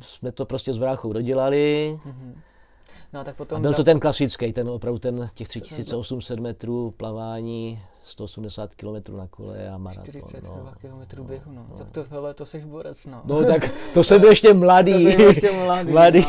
jsme 0.01 0.31
to 0.31 0.45
prostě 0.45 0.73
s 0.73 0.77
bráchou 0.77 1.13
dodělali. 1.13 1.99
Mm-hmm. 2.05 2.33
No, 3.13 3.23
tak 3.23 3.35
potom 3.35 3.57
a 3.57 3.61
byl 3.61 3.73
to 3.73 3.83
ten 3.83 3.99
klasický, 3.99 4.53
ten 4.53 4.69
opravdu 4.69 4.99
ten 4.99 5.27
těch 5.33 5.47
3800 5.47 6.39
metrů 6.39 6.91
plavání, 6.91 7.79
180 8.03 8.75
km 8.75 9.17
na 9.17 9.27
kole 9.27 9.69
a 9.69 9.77
maraton. 9.77 10.03
40 10.03 10.43
no. 10.43 10.73
km 10.81 11.23
běhu, 11.23 11.51
no. 11.51 11.65
no. 11.69 11.77
Tak 11.77 11.89
to, 11.91 12.05
hele, 12.09 12.33
to 12.33 12.45
seš 12.45 12.63
borec, 12.63 13.05
no. 13.05 13.21
No 13.25 13.45
tak 13.45 13.71
to 13.93 14.03
jsem 14.03 14.21
byl 14.21 14.29
ještě 14.29 14.53
mladý. 14.53 15.05
to 15.05 15.11
jsem 15.11 15.21
ještě 15.21 15.51
mladý. 15.51 15.91
mladý. 15.91 16.25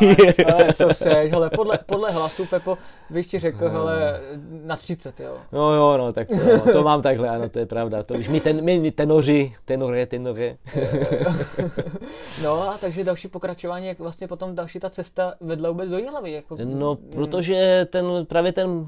No, 0.47 0.55
ale 0.55 0.73
co 0.73 0.93
seš, 0.93 1.31
hele, 1.31 1.49
podle, 1.49 1.79
podle 1.85 2.11
hlasu, 2.11 2.45
Pepo, 2.45 2.77
bych 3.09 3.27
ti 3.27 3.39
řekl, 3.39 3.65
no. 3.65 3.71
hele, 3.71 4.21
na 4.63 4.75
30, 4.75 5.19
jo. 5.19 5.37
No 5.51 5.73
jo, 5.73 5.97
no, 5.97 6.13
tak 6.13 6.27
to, 6.27 6.71
to 6.71 6.83
mám 6.83 7.01
takhle, 7.01 7.29
ano, 7.29 7.49
to 7.49 7.59
je 7.59 7.65
pravda. 7.65 8.03
To 8.03 8.13
víš, 8.13 8.27
my, 8.27 8.39
ten, 8.39 8.63
my, 8.63 8.79
my 8.79 8.91
tenoři, 8.91 9.53
tenoře, 9.65 10.05
tenoře. 10.05 10.57
no 12.43 12.69
a 12.69 12.77
takže 12.77 13.03
další 13.03 13.27
pokračování, 13.27 13.87
jak 13.87 13.99
vlastně 13.99 14.27
potom 14.27 14.55
další 14.55 14.79
ta 14.79 14.89
cesta 14.89 15.33
vedla 15.41 15.69
vůbec 15.69 15.89
do 15.89 15.97
Jihlavy, 15.97 16.31
jako... 16.31 16.57
No, 16.63 16.95
protože 16.95 17.87
ten, 17.89 18.05
právě 18.27 18.51
ten 18.51 18.85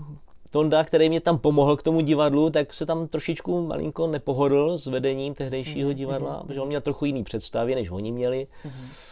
Tonda, 0.50 0.84
který 0.84 1.10
mě 1.10 1.22
tam 1.22 1.38
pomohl 1.38 1.76
k 1.76 1.84
tomu 1.84 2.02
divadlu, 2.02 2.50
tak 2.50 2.74
se 2.74 2.86
tam 2.86 3.08
trošičku 3.08 3.68
malinko 3.68 4.08
nepohodl 4.08 4.78
s 4.78 4.88
vedením 4.88 5.34
tehdejšího 5.34 5.90
mhm, 5.90 5.98
divadla, 5.98 6.40
mm-hmm. 6.40 6.48
protože 6.48 6.62
on 6.62 6.68
měl 6.68 6.82
trochu 6.82 7.06
jiný 7.06 7.24
představy, 7.24 7.76
než 7.76 7.90
oni 7.90 8.12
měli. 8.12 8.48
Mm-hmm. 8.66 9.07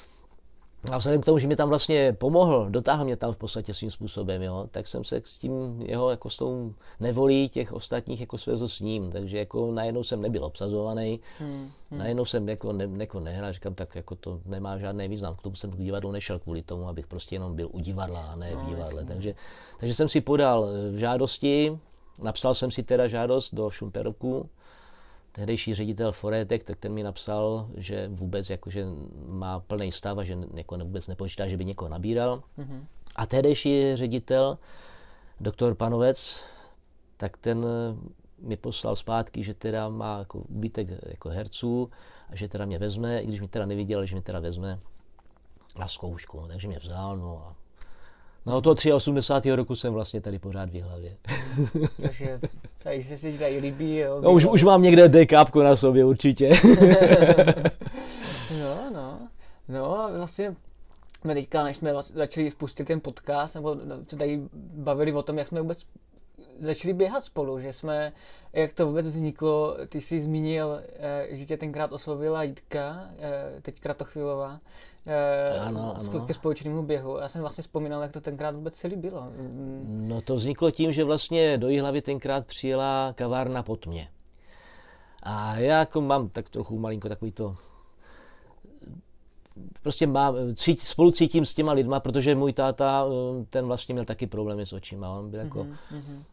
A 0.91 0.97
vzhledem 0.97 1.21
k 1.21 1.25
tomu, 1.25 1.39
že 1.39 1.47
mi 1.47 1.55
tam 1.55 1.69
vlastně 1.69 2.13
pomohl, 2.13 2.67
dotáhl 2.69 3.05
mě 3.05 3.17
tam 3.17 3.33
v 3.33 3.37
podstatě 3.37 3.73
svým 3.73 3.91
způsobem, 3.91 4.41
jo, 4.41 4.67
tak 4.71 4.87
jsem 4.87 5.03
se 5.03 5.21
s 5.25 5.37
tím 5.37 5.81
jeho, 5.81 6.09
jako 6.09 6.29
s 6.29 6.37
tou 6.37 6.73
nevolí 6.99 7.49
těch 7.49 7.73
ostatních 7.73 8.21
jako 8.21 8.37
svezl 8.37 8.67
s 8.67 8.79
ním, 8.79 9.11
takže 9.11 9.37
jako 9.37 9.71
najednou 9.71 10.03
jsem 10.03 10.21
nebyl 10.21 10.45
obsazovaný, 10.45 11.19
hmm, 11.39 11.71
hmm. 11.91 11.99
najednou 11.99 12.25
jsem 12.25 12.49
jako, 12.49 12.73
ne, 12.73 12.89
jako 12.97 13.19
nehrál, 13.19 13.53
říkám, 13.53 13.75
tak 13.75 13.95
jako 13.95 14.15
to 14.15 14.41
nemá 14.45 14.77
žádný 14.77 15.07
význam, 15.07 15.35
k 15.35 15.41
tomu 15.41 15.55
jsem 15.55 15.71
k 15.71 15.77
divadlu 15.77 16.11
nešel 16.11 16.39
kvůli 16.39 16.61
tomu, 16.61 16.87
abych 16.87 17.07
prostě 17.07 17.35
jenom 17.35 17.55
byl 17.55 17.69
u 17.71 17.79
divadla 17.79 18.19
a 18.19 18.35
ne 18.35 18.51
v 18.51 18.63
no, 18.63 18.69
divadle, 18.69 19.01
no, 19.01 19.07
takže, 19.07 19.35
takže 19.79 19.95
jsem 19.95 20.09
si 20.09 20.21
podal 20.21 20.67
v 20.91 20.97
žádosti, 20.97 21.79
napsal 22.21 22.55
jsem 22.55 22.71
si 22.71 22.83
teda 22.83 23.07
žádost 23.07 23.53
do 23.53 23.69
Šumperovku, 23.69 24.49
tehdejší 25.35 25.75
ředitel 25.75 26.11
Foretek, 26.11 26.63
tak 26.63 26.75
ten 26.75 26.93
mi 26.93 27.03
napsal, 27.03 27.69
že 27.77 28.07
vůbec 28.07 28.49
jakože 28.49 28.85
má 29.27 29.59
plný 29.59 29.91
stav 29.91 30.17
a 30.17 30.23
že 30.23 30.37
jako 30.53 30.77
vůbec 30.77 31.07
nepočítá, 31.07 31.47
že 31.47 31.57
by 31.57 31.65
někoho 31.65 31.89
nabíral. 31.89 32.43
Mm-hmm. 32.57 32.85
A 33.15 33.25
tehdejší 33.25 33.95
ředitel, 33.95 34.57
doktor 35.39 35.75
Panovec, 35.75 36.45
tak 37.17 37.37
ten 37.37 37.65
mi 38.39 38.57
poslal 38.57 38.95
zpátky, 38.95 39.43
že 39.43 39.53
teda 39.53 39.89
má 39.89 40.19
jako 40.19 40.39
úbytek 40.39 40.87
jako 41.07 41.29
herců 41.29 41.89
a 42.29 42.35
že 42.35 42.47
teda 42.47 42.65
mě 42.65 42.79
vezme, 42.79 43.21
i 43.21 43.27
když 43.27 43.41
mi 43.41 43.47
teda 43.47 43.65
neviděl, 43.65 44.05
že 44.05 44.15
mě 44.15 44.21
teda 44.21 44.39
vezme 44.39 44.79
na 45.79 45.87
zkoušku. 45.87 46.45
Takže 46.47 46.67
mě 46.67 46.79
vzal, 46.79 47.17
no 47.17 47.39
a 47.39 47.55
No 48.45 48.61
toho 48.61 48.75
83. 48.95 49.51
roku 49.51 49.75
jsem 49.75 49.93
vlastně 49.93 50.21
tady 50.21 50.39
pořád 50.39 50.69
v 50.69 50.81
hlavě. 50.81 51.17
Takže, 52.01 52.39
takže 52.83 53.09
se 53.09 53.17
si 53.17 53.37
tady 53.37 53.57
líbí. 53.57 53.97
Jo, 53.97 54.21
no, 54.21 54.31
už, 54.31 54.45
už 54.45 54.63
mám 54.63 54.81
někde 54.81 55.09
dekápku 55.09 55.61
na 55.61 55.75
sobě 55.75 56.05
určitě. 56.05 56.49
no, 58.59 58.91
no. 58.93 59.19
No 59.67 59.99
a 59.99 60.17
vlastně 60.17 60.55
jsme 61.21 61.33
teďka, 61.33 61.63
než 61.63 61.77
jsme 61.77 61.93
začali 62.13 62.51
spustit 62.51 62.87
ten 62.87 63.01
podcast, 63.01 63.55
nebo 63.55 63.77
se 64.07 64.15
tady 64.15 64.41
bavili 64.73 65.13
o 65.13 65.23
tom, 65.23 65.37
jak 65.37 65.47
jsme 65.47 65.61
vůbec 65.61 65.85
začali 66.59 66.93
běhat 66.93 67.25
spolu, 67.25 67.59
že 67.59 67.73
jsme, 67.73 68.13
jak 68.53 68.73
to 68.73 68.87
vůbec 68.87 69.07
vzniklo, 69.07 69.77
ty 69.89 70.01
jsi 70.01 70.19
zmínil, 70.19 70.81
eh, 70.99 71.27
že 71.31 71.45
tě 71.45 71.57
tenkrát 71.57 71.93
oslovila 71.93 72.43
Jitka, 72.43 73.09
eh, 73.19 73.61
teď 73.61 73.79
Kratochvilová, 73.79 74.59
eh, 75.05 75.59
ano, 75.59 75.93
ano. 75.97 76.25
ke 76.25 76.33
společnému 76.33 76.83
běhu. 76.83 77.17
Já 77.17 77.27
jsem 77.27 77.41
vlastně 77.41 77.61
vzpomínal, 77.61 78.01
jak 78.01 78.11
to 78.11 78.21
tenkrát 78.21 78.55
vůbec 78.55 78.75
celý 78.75 78.95
bylo. 78.95 79.21
Mm. 79.21 80.05
No 80.07 80.21
to 80.21 80.35
vzniklo 80.35 80.71
tím, 80.71 80.91
že 80.91 81.03
vlastně 81.03 81.57
do 81.57 81.69
Jihlavy 81.69 82.01
tenkrát 82.01 82.45
přijela 82.45 83.13
kavárna 83.17 83.63
pod 83.63 83.87
mě. 83.87 84.07
A 85.23 85.55
já 85.55 85.79
jako 85.79 86.01
mám 86.01 86.29
tak 86.29 86.49
trochu 86.49 86.79
malinko 86.79 87.09
takový 87.09 87.31
to 87.31 87.55
prostě 89.81 90.07
má, 90.07 90.33
cít, 90.53 90.81
spolu 90.81 91.11
cítím 91.11 91.45
s 91.45 91.53
těma 91.53 91.71
lidma, 91.71 91.99
protože 91.99 92.35
můj 92.35 92.53
táta, 92.53 93.05
eh, 93.07 93.45
ten 93.49 93.65
vlastně 93.65 93.93
měl 93.93 94.05
taky 94.05 94.27
problémy 94.27 94.65
s 94.65 94.73
očima. 94.73 95.09
On 95.09 95.29
byl 95.29 95.39
jako 95.39 95.63
mm-hmm. 95.63 96.23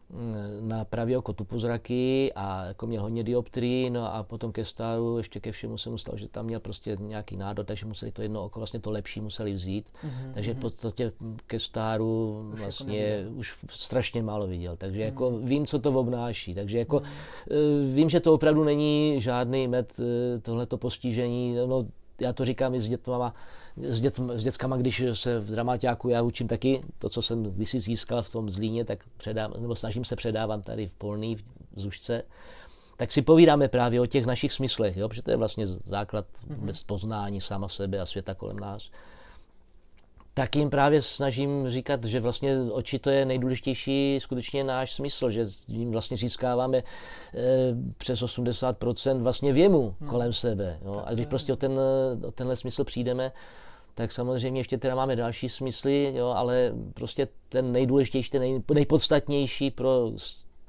na 0.61 0.85
pravý 0.85 1.17
oko 1.17 1.33
tupozraky 1.33 2.31
a 2.35 2.65
jako 2.65 2.87
měl 2.87 3.01
hodně 3.01 3.23
dioptrii, 3.23 3.89
no 3.89 4.15
a 4.15 4.23
potom 4.23 4.51
ke 4.51 4.65
stáru 4.65 5.17
ještě 5.17 5.39
ke 5.39 5.51
všemu 5.51 5.77
se 5.77 5.89
mu 5.89 5.97
stalo, 5.97 6.17
že 6.17 6.27
tam 6.27 6.45
měl 6.45 6.59
prostě 6.59 6.97
nějaký 6.99 7.37
nádor, 7.37 7.65
takže 7.65 7.85
museli 7.85 8.11
to 8.11 8.21
jedno 8.21 8.45
oko, 8.45 8.59
vlastně 8.59 8.79
to 8.79 8.91
lepší 8.91 9.21
museli 9.21 9.53
vzít. 9.53 9.89
Mm-hmm. 9.89 10.33
Takže 10.33 10.51
v 10.53 10.55
mhm. 10.55 10.61
podstatě 10.61 11.11
ke 11.47 11.59
stáru 11.59 12.39
už 12.53 12.59
jako 12.59 12.63
vlastně 12.63 13.01
jako 13.01 13.31
už 13.31 13.57
strašně 13.69 14.23
málo 14.23 14.47
viděl. 14.47 14.75
Takže 14.75 14.99
mm-hmm. 14.99 15.05
jako 15.05 15.31
vím, 15.31 15.65
co 15.65 15.79
to 15.79 15.91
obnáší. 15.91 16.55
Takže 16.55 16.77
jako 16.77 16.97
mm-hmm. 16.97 17.93
vím, 17.93 18.09
že 18.09 18.19
to 18.19 18.33
opravdu 18.33 18.63
není 18.63 19.15
žádný 19.17 19.67
med 19.67 19.93
tohleto 20.41 20.77
postižení. 20.77 21.55
No, 21.67 21.85
já 22.19 22.33
to 22.33 22.45
říkám 22.45 22.75
i 22.75 22.81
s 22.81 22.87
dětma, 22.87 23.33
s, 23.77 24.01
dět, 24.01 24.19
s 24.35 24.43
dětskama, 24.43 24.77
když 24.77 25.03
se 25.13 25.39
v 25.39 25.51
dramaťáku 25.51 26.09
já 26.09 26.21
učím 26.21 26.47
taky 26.47 26.81
to, 26.99 27.09
co 27.09 27.21
jsem 27.21 27.43
kdysi 27.43 27.79
získal 27.79 28.23
v 28.23 28.31
tom 28.31 28.49
Zlíně, 28.49 28.85
tak 28.85 29.03
předávám, 29.17 29.61
nebo 29.61 29.75
snažím 29.75 30.05
se 30.05 30.15
předávat 30.15 30.65
tady 30.65 30.87
v 30.87 30.93
Polný, 30.93 31.35
v 31.35 31.43
Zušce, 31.75 32.23
tak 32.97 33.11
si 33.11 33.21
povídáme 33.21 33.67
právě 33.67 34.01
o 34.01 34.05
těch 34.05 34.25
našich 34.25 34.53
smyslech, 34.53 34.97
jo? 34.97 35.09
protože 35.09 35.21
to 35.21 35.31
je 35.31 35.37
vlastně 35.37 35.67
základ 35.67 36.25
mm-hmm. 36.47 36.85
poznání 36.85 37.41
sama 37.41 37.69
sebe 37.69 37.99
a 37.99 38.05
světa 38.05 38.33
kolem 38.33 38.59
nás 38.59 38.89
tak 40.33 40.55
jim 40.55 40.69
právě 40.69 41.01
snažím 41.01 41.69
říkat, 41.69 42.03
že 42.03 42.19
vlastně 42.19 42.57
oči 42.71 42.99
to 42.99 43.09
je 43.09 43.25
nejdůležitější 43.25 44.17
skutečně 44.21 44.63
náš 44.63 44.93
smysl, 44.93 45.29
že 45.29 45.45
jim 45.67 45.91
vlastně 45.91 46.17
získáváme 46.17 46.77
e, 46.77 46.83
přes 47.97 48.21
80% 48.21 49.21
vlastně 49.21 49.53
věmu 49.53 49.95
no. 50.01 50.07
kolem 50.07 50.33
sebe. 50.33 50.79
Jo? 50.85 51.03
A 51.05 51.13
když 51.13 51.25
prostě 51.25 51.53
o, 51.53 51.55
ten, 51.55 51.79
o 52.25 52.31
tenhle 52.31 52.55
smysl 52.55 52.83
přijdeme, 52.83 53.31
tak 53.95 54.11
samozřejmě 54.11 54.59
ještě 54.59 54.77
teda 54.77 54.95
máme 54.95 55.15
další 55.15 55.49
smysly, 55.49 56.13
jo, 56.15 56.27
ale 56.27 56.73
prostě 56.93 57.27
ten 57.49 57.71
nejdůležitější, 57.71 58.29
ten 58.29 58.41
nej, 58.41 58.61
nejpodstatnější 58.73 59.71
pro 59.71 60.11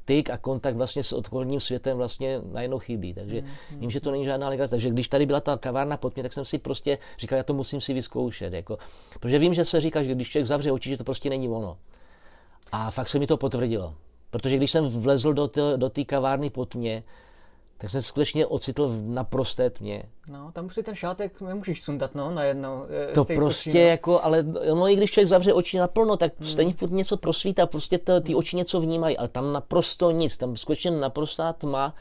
styk 0.04 0.30
a 0.30 0.36
kontakt 0.36 0.76
vlastně 0.76 1.02
s 1.02 1.12
okolním 1.12 1.60
světem 1.60 1.96
vlastně 1.96 2.40
najednou 2.52 2.78
chybí. 2.78 3.14
Takže 3.14 3.40
mm, 3.40 3.48
mm, 3.70 3.80
vím, 3.80 3.90
že 3.90 4.00
to 4.00 4.10
není 4.10 4.24
žádná 4.24 4.48
legrace. 4.48 4.70
Takže 4.70 4.90
když 4.90 5.08
tady 5.08 5.26
byla 5.26 5.40
ta 5.40 5.56
kavárna 5.56 5.96
pod 5.96 6.14
mě, 6.16 6.22
tak 6.22 6.32
jsem 6.32 6.44
si 6.44 6.58
prostě 6.58 6.98
říkal, 7.18 7.36
já 7.36 7.42
to 7.42 7.54
musím 7.54 7.80
si 7.80 7.92
vyzkoušet. 7.92 8.52
Jako, 8.52 8.78
protože 9.20 9.38
vím, 9.38 9.54
že 9.54 9.64
se 9.64 9.80
říká, 9.80 10.02
že 10.02 10.14
když 10.14 10.28
člověk 10.28 10.46
zavře 10.46 10.72
oči, 10.72 10.90
že 10.90 10.96
to 10.96 11.04
prostě 11.04 11.30
není 11.30 11.48
ono. 11.48 11.76
A 12.72 12.90
fakt 12.90 13.08
se 13.08 13.18
mi 13.18 13.26
to 13.26 13.36
potvrdilo. 13.36 13.94
Protože 14.30 14.56
když 14.56 14.70
jsem 14.70 14.84
vlezl 14.84 15.32
do 15.32 15.48
té 15.48 15.76
do 15.76 15.90
kavárny 16.06 16.50
pod 16.50 16.74
mě, 16.74 17.02
tak 17.78 17.90
jsem 17.90 18.02
skutečně 18.02 18.46
ocitl 18.46 18.88
v 18.88 19.08
naprosté 19.08 19.70
tmě. 19.70 20.02
No, 20.28 20.52
tam 20.52 20.66
už 20.66 20.74
si 20.74 20.82
ten 20.82 20.94
šátek 20.94 21.40
nemůžeš 21.40 21.82
sundat, 21.82 22.14
no, 22.14 22.30
najednou. 22.30 22.86
To 23.14 23.24
prostě 23.24 23.70
očí, 23.70 23.78
no. 23.78 23.84
jako, 23.84 24.20
ale 24.24 24.42
no, 24.74 24.88
i 24.88 24.96
když 24.96 25.10
člověk 25.10 25.28
zavře 25.28 25.52
oči 25.52 25.78
naplno, 25.78 26.16
tak 26.16 26.32
hmm. 26.40 26.48
stejně 26.48 26.72
furt 26.72 26.92
něco 26.92 27.16
prosvítá, 27.16 27.66
prostě 27.66 27.98
to, 27.98 28.20
ty 28.20 28.34
oči 28.34 28.56
něco 28.56 28.80
vnímají, 28.80 29.16
ale 29.16 29.28
tam 29.28 29.52
naprosto 29.52 30.10
nic, 30.10 30.36
tam 30.36 30.56
skutečně 30.56 30.90
naprostá 30.90 31.52
tma, 31.52 31.94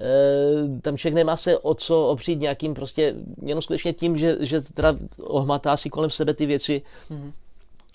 e, 0.00 0.80
tam 0.80 0.96
člověk 0.96 1.14
nemá 1.14 1.36
se 1.36 1.58
o 1.58 1.74
co 1.74 2.08
opřít 2.08 2.40
nějakým 2.40 2.74
prostě, 2.74 3.14
jenom 3.42 3.62
skutečně 3.62 3.92
tím, 3.92 4.16
že, 4.16 4.36
že 4.40 4.60
teda 4.60 4.94
ohmatá 5.18 5.76
si 5.76 5.90
kolem 5.90 6.10
sebe 6.10 6.34
ty 6.34 6.46
věci, 6.46 6.82
hmm 7.10 7.32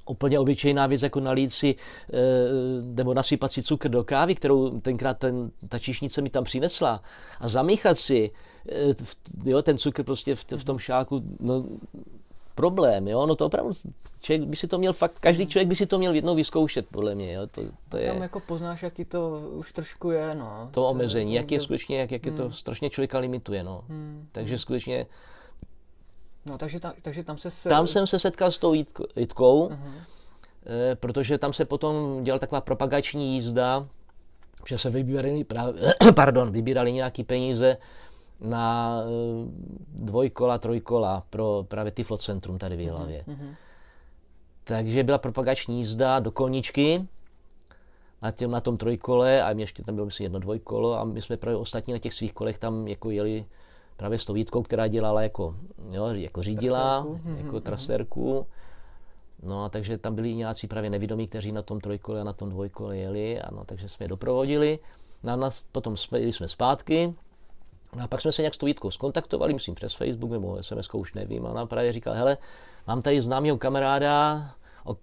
úplně 0.06 0.40
obyčejná 0.40 0.88
věc, 0.88 1.02
jako 1.02 1.20
nalít 1.20 1.54
si 1.54 1.76
e, 1.76 2.20
nebo 2.82 3.14
nasypat 3.14 3.52
si 3.52 3.64
cukr 3.64 3.90
do 3.90 4.04
kávy, 4.04 4.36
kterou 4.36 4.80
tenkrát 4.80 5.18
ten, 5.18 5.52
ta 5.70 5.80
čišnice 5.80 6.22
mi 6.22 6.30
tam 6.30 6.44
přinesla 6.44 7.04
a 7.40 7.48
zamíchat 7.48 7.98
si 7.98 8.32
e, 8.70 8.94
v, 8.94 9.18
jo, 9.46 9.62
ten 9.62 9.78
cukr 9.78 10.04
prostě 10.04 10.36
v, 10.36 10.46
v 10.58 10.64
tom 10.64 10.80
šáku, 10.80 11.22
no, 11.40 11.66
problém, 12.56 13.08
jo, 13.08 13.26
no 13.26 13.36
to 13.36 13.46
opravdu, 13.46 13.72
člověk 14.22 14.50
by 14.50 14.56
si 14.56 14.68
to 14.68 14.78
měl 14.78 14.94
fakt, 14.94 15.20
každý 15.20 15.48
člověk 15.48 15.68
by 15.68 15.76
si 15.76 15.86
to 15.86 15.98
měl 15.98 16.14
jednou 16.14 16.36
vyzkoušet, 16.36 16.88
podle 16.92 17.16
mě, 17.16 17.34
jo, 17.34 17.48
to, 17.48 17.62
to 17.90 17.98
je. 17.98 18.08
Tam 18.08 18.22
jako 18.22 18.40
poznáš, 18.40 18.84
jaký 18.84 19.06
to 19.06 19.50
už 19.54 19.74
trošku 19.74 20.12
je, 20.12 20.36
no. 20.36 20.70
To 20.72 20.88
omezení, 20.88 21.32
to, 21.32 21.36
jak 21.36 21.52
je 21.52 21.60
skutečně, 21.60 22.00
jak, 22.00 22.12
jak 22.12 22.26
je 22.26 22.32
to 22.32 22.44
hmm. 22.44 22.52
strašně 22.52 22.90
člověka 22.90 23.20
limituje, 23.20 23.64
no. 23.64 23.84
Hmm. 23.88 24.28
Takže 24.32 24.58
skutečně 24.58 25.06
No, 26.46 26.58
takže, 26.58 26.80
ta, 26.80 26.94
takže 27.02 27.24
tam 27.24 27.38
se... 27.38 27.70
Tam 27.70 27.88
jsem 27.88 28.08
se 28.08 28.20
setkal 28.20 28.52
s 28.52 28.60
tou 28.60 28.74
Jitkou, 28.74 29.70
uh-huh. 29.70 29.78
protože 30.96 31.38
tam 31.38 31.54
se 31.54 31.66
potom 31.66 32.24
dělala 32.24 32.40
taková 32.40 32.62
propagační 32.62 33.34
jízda, 33.34 33.88
že 34.68 34.78
se 34.78 34.90
vybírali, 34.90 35.44
právě, 35.44 35.94
pardon, 36.16 36.52
vybírali 36.52 36.94
nějaký 36.94 37.24
peníze 37.24 37.78
na 38.42 38.98
eh, 39.02 39.08
dvojkola, 39.88 40.58
trojkola 40.58 41.24
pro 41.30 41.66
právě 41.68 41.92
Tiflocentrum 41.92 42.58
tady 42.58 42.76
v 42.76 42.80
Jihlavě. 42.80 43.24
Uh-huh. 43.28 43.56
Takže 44.64 45.04
byla 45.04 45.18
propagační 45.18 45.78
jízda 45.78 46.20
do 46.20 46.32
Kolničky, 46.32 47.08
na, 48.22 48.32
těm, 48.32 48.52
na 48.52 48.62
tom 48.62 48.78
trojkole 48.78 49.44
a 49.44 49.52
ještě 49.52 49.84
tam 49.84 49.96
bylo 49.96 50.06
myslím 50.06 50.24
jedno 50.24 50.40
dvojkolo 50.40 51.00
a 51.00 51.04
my 51.04 51.22
jsme 51.22 51.38
právě 51.38 51.58
ostatní 51.58 51.94
na 51.94 52.00
těch 52.00 52.14
svých 52.14 52.34
kolech 52.34 52.58
tam 52.58 52.88
jako 52.88 53.12
jeli 53.12 53.46
právě 53.98 54.18
s 54.18 54.26
tou 54.26 54.34
Vítkou, 54.34 54.64
která 54.64 54.88
dělala 54.88 55.22
jako, 55.22 55.56
jo, 55.90 56.08
jako 56.08 56.44
řídila, 56.44 57.02
trasérku. 57.02 57.30
jako 57.38 57.52
mhm, 57.56 57.62
trasérku. 57.62 58.46
No 59.44 59.64
a 59.64 59.70
takže 59.70 59.98
tam 59.98 60.16
byli 60.16 60.36
nějací 60.36 60.68
právě 60.68 60.90
nevědomí, 60.90 61.28
kteří 61.28 61.52
na 61.52 61.62
tom 61.62 61.80
trojkole 61.80 62.22
a 62.22 62.24
na 62.24 62.34
tom 62.34 62.50
dvojkole 62.50 62.98
jeli, 62.98 63.42
ano, 63.42 63.64
takže 63.66 63.90
jsme 63.90 64.04
je 64.04 64.08
doprovodili. 64.08 64.80
No 65.24 65.34
a 65.34 65.36
nás 65.36 65.66
potom 65.72 65.98
jsme, 65.98 66.20
jeli 66.20 66.34
jsme 66.34 66.48
zpátky, 66.48 67.14
No 67.96 68.04
a 68.04 68.08
pak 68.08 68.22
jsme 68.22 68.32
se 68.32 68.42
nějak 68.42 68.54
s 68.54 68.58
tou 68.58 68.66
Vítkou 68.66 68.92
skontaktovali, 68.92 69.54
myslím 69.54 69.76
přes 69.76 69.94
Facebook 69.94 70.32
nebo 70.32 70.64
SMS, 70.64 70.94
už 70.94 71.14
nevím. 71.14 71.46
A 71.46 71.50
ona 71.50 71.66
právě 71.66 71.92
říkal, 71.92 72.14
hele, 72.14 72.38
mám 72.88 73.02
tady 73.02 73.22
známého 73.22 73.58
kamaráda, 73.58 74.50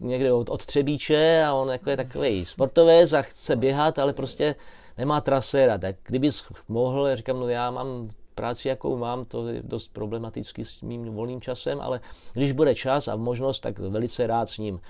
někde 0.00 0.32
od, 0.32 0.50
od 0.50 0.66
Třebíče 0.66 1.42
a 1.46 1.54
on 1.54 1.68
jako 1.68 1.90
je 1.90 1.96
takový 1.96 2.44
sportovec 2.44 3.12
a 3.12 3.22
chce 3.22 3.56
běhat, 3.56 3.98
ale 3.98 4.12
prostě 4.12 4.54
nemá 4.98 5.20
traséra. 5.20 5.78
Tak 5.78 5.96
kdybys 6.02 6.44
mohl, 6.68 7.16
říkám, 7.16 7.40
no 7.40 7.48
já 7.48 7.70
mám 7.70 8.04
práci, 8.34 8.68
jakou 8.68 8.96
mám, 8.96 9.24
to 9.24 9.48
je 9.48 9.62
dost 9.62 9.92
problematicky 9.92 10.64
s 10.64 10.82
mým 10.82 11.04
volným 11.04 11.40
časem, 11.40 11.80
ale 11.80 12.00
když 12.32 12.52
bude 12.52 12.74
čas 12.74 13.08
a 13.08 13.16
možnost, 13.16 13.60
tak 13.60 13.78
velice 13.78 14.26
rád 14.26 14.48
s 14.48 14.58
ním 14.58 14.80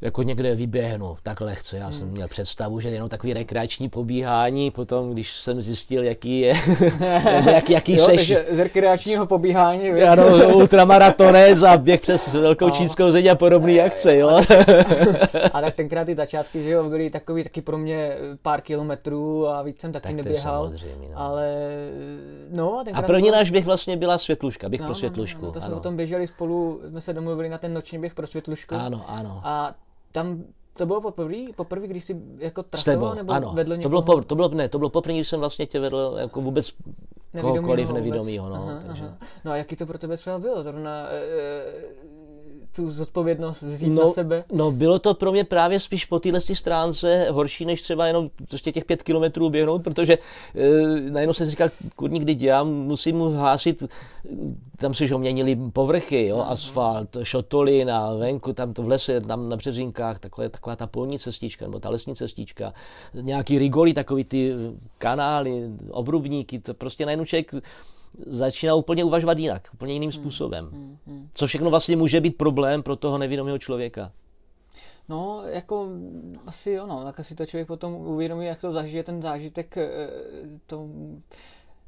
jako 0.00 0.22
někde 0.22 0.54
vyběhnu 0.54 1.16
tak 1.22 1.40
lehce. 1.40 1.76
Já 1.76 1.90
jsem 1.90 2.02
hmm. 2.02 2.10
měl 2.10 2.28
představu, 2.28 2.80
že 2.80 2.88
jenom 2.88 3.08
takový 3.08 3.32
rekreační 3.32 3.88
pobíhání, 3.88 4.70
potom 4.70 5.12
když 5.12 5.32
jsem 5.32 5.60
zjistil, 5.60 6.04
jaký 6.04 6.40
je, 6.40 6.54
jak, 7.52 7.70
jaký 7.70 7.92
jo, 7.92 8.04
seš. 8.04 8.34
z 8.50 8.58
rekreačního 8.58 9.26
pobíhání. 9.26 9.92
Víš? 9.92 10.02
Ano, 10.02 10.54
ultramaratonec 10.54 11.62
a 11.62 11.76
běh 11.76 12.00
přes 12.00 12.34
velkou 12.34 12.66
no. 12.66 12.70
čínskou 12.70 13.10
zeď 13.10 13.26
a 13.26 13.34
podobné 13.34 13.80
akce, 13.80 14.16
jo. 14.16 14.40
a 15.52 15.60
tak 15.60 15.74
tenkrát 15.74 16.04
ty 16.04 16.14
začátky, 16.14 16.62
že 16.62 16.70
jo, 16.70 16.88
byly 16.88 17.10
takový 17.10 17.44
taky 17.44 17.60
pro 17.60 17.78
mě 17.78 18.16
pár 18.42 18.60
kilometrů 18.60 19.48
a 19.48 19.62
víc 19.62 19.80
jsem 19.80 19.92
taky 19.92 20.08
tak 20.08 20.16
neběhal. 20.16 20.70
No. 20.70 21.08
Ale 21.14 21.56
no. 22.50 22.84
A, 22.92 22.98
a 22.98 23.02
první 23.02 23.30
náš 23.30 23.50
běh 23.50 23.64
vlastně 23.64 23.96
byla 23.96 24.18
světluška, 24.18 24.68
běh 24.68 24.80
no, 24.80 24.86
pro 24.86 24.94
světlušku. 24.94 25.40
No, 25.42 25.46
no, 25.46 25.52
to 25.52 25.60
jsme 25.60 25.74
o 25.74 25.80
tom 25.80 25.96
běželi 25.96 26.26
spolu, 26.26 26.80
jsme 26.88 27.00
se 27.00 27.12
domluvili 27.12 27.48
na 27.48 27.58
ten 27.58 27.74
noční 27.74 27.98
běh 27.98 28.14
pro 28.14 28.26
světlušku. 28.26 28.74
Ano, 28.74 29.04
ano. 29.08 29.40
A 29.44 29.74
tam 30.12 30.44
to 30.78 30.86
bylo 30.86 31.00
poprvé, 31.00 31.36
poprvé, 31.56 31.86
když 31.86 32.04
jsi 32.04 32.16
jako 32.38 32.62
trasoval, 32.62 33.14
nebo 33.14 33.32
ano, 33.32 33.52
vedl 33.54 33.76
někoho? 33.76 33.82
to 33.82 33.88
bylo, 33.88 34.02
po, 34.02 34.24
to 34.24 34.34
bylo, 34.34 34.48
ne, 34.48 34.68
to 34.68 34.78
bylo 34.78 34.90
poprvé, 34.90 35.14
když 35.14 35.28
jsem 35.28 35.40
vlastně 35.40 35.66
tě 35.66 35.80
vedl 35.80 36.16
jako 36.18 36.40
vůbec 36.40 36.72
kohokoliv 37.40 37.90
nevědomýho. 37.90 38.48
No, 38.48 38.54
aha, 38.54 38.82
takže. 38.86 39.04
Aha. 39.04 39.18
no 39.44 39.52
a 39.52 39.56
jaký 39.56 39.76
to 39.76 39.86
pro 39.86 39.98
tebe 39.98 40.16
třeba 40.16 40.38
bylo? 40.38 40.62
Zrovna 40.62 41.08
e, 41.10 41.22
tu 42.76 42.90
zodpovědnost 42.90 43.62
vzít 43.62 43.88
no, 43.88 44.06
na 44.06 44.12
sebe? 44.12 44.44
No 44.52 44.70
bylo 44.70 44.98
to 44.98 45.14
pro 45.14 45.32
mě 45.32 45.44
právě 45.44 45.80
spíš 45.80 46.04
po 46.04 46.20
téhle 46.20 46.40
stránce 46.40 47.26
horší, 47.30 47.64
než 47.64 47.82
třeba 47.82 48.06
jenom 48.06 48.30
prostě 48.48 48.72
těch 48.72 48.84
pět 48.84 49.02
kilometrů 49.02 49.50
běhnout, 49.50 49.84
protože 49.84 50.18
e, 50.54 51.10
najednou 51.10 51.32
jsem 51.32 51.46
si 51.46 51.50
říkal, 51.50 51.68
kurník, 51.96 52.22
kdy 52.22 52.46
já 52.46 52.64
musím 52.64 53.16
mu 53.16 53.30
hlásit, 53.30 53.82
tam 54.78 54.94
si 54.94 55.06
ho 55.06 55.18
měnili 55.18 55.56
povrchy, 55.72 56.26
jo, 56.26 56.44
asfalt, 56.48 57.16
šotolin 57.22 57.90
a 57.90 58.14
venku, 58.14 58.52
tam 58.52 58.72
to 58.72 58.82
v 58.82 58.88
lese, 58.88 59.20
tam 59.20 59.48
na 59.48 59.56
březinkách, 59.56 60.18
takové, 60.18 60.48
taková 60.48 60.76
ta 60.76 60.86
polní 60.86 61.18
cestička, 61.18 61.64
nebo 61.64 61.80
ta 61.80 61.88
lesní 61.88 62.14
cestička, 62.14 62.72
nějaký 63.14 63.58
rigoli, 63.58 63.94
takový 63.94 64.24
ty 64.24 64.54
kanály, 64.98 65.70
obrubníky, 65.90 66.58
to 66.58 66.74
prostě 66.74 67.06
najednou 67.06 67.24
člověk 67.24 67.52
začíná 68.26 68.74
úplně 68.74 69.04
uvažovat 69.04 69.38
jinak, 69.38 69.68
úplně 69.74 69.92
jiným 69.92 70.10
hmm, 70.10 70.20
způsobem. 70.20 70.68
Hmm, 70.72 70.98
hmm. 71.06 71.28
Co 71.34 71.46
všechno 71.46 71.70
vlastně 71.70 71.96
může 71.96 72.20
být 72.20 72.36
problém 72.36 72.82
pro 72.82 72.96
toho 72.96 73.18
nevědomého 73.18 73.58
člověka. 73.58 74.12
No, 75.08 75.42
jako 75.46 75.88
asi 76.46 76.80
ono, 76.80 77.04
tak 77.04 77.20
asi 77.20 77.34
to 77.34 77.46
člověk 77.46 77.68
potom 77.68 77.94
uvědomí, 77.94 78.46
jak 78.46 78.60
to 78.60 78.72
zažije 78.72 79.04
ten 79.04 79.22
zážitek, 79.22 79.76
eh, 79.76 79.88
to 80.66 80.88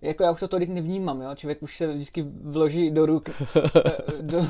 jako 0.02 0.22
já 0.22 0.30
už 0.30 0.40
to 0.40 0.48
tolik 0.48 0.68
nevnímám, 0.68 1.20
jo? 1.20 1.30
člověk 1.34 1.62
už 1.62 1.76
se 1.76 1.86
vždycky 1.86 2.24
vloží 2.42 2.90
do 2.90 3.06
ruk, 3.06 3.30
do, 4.20 4.46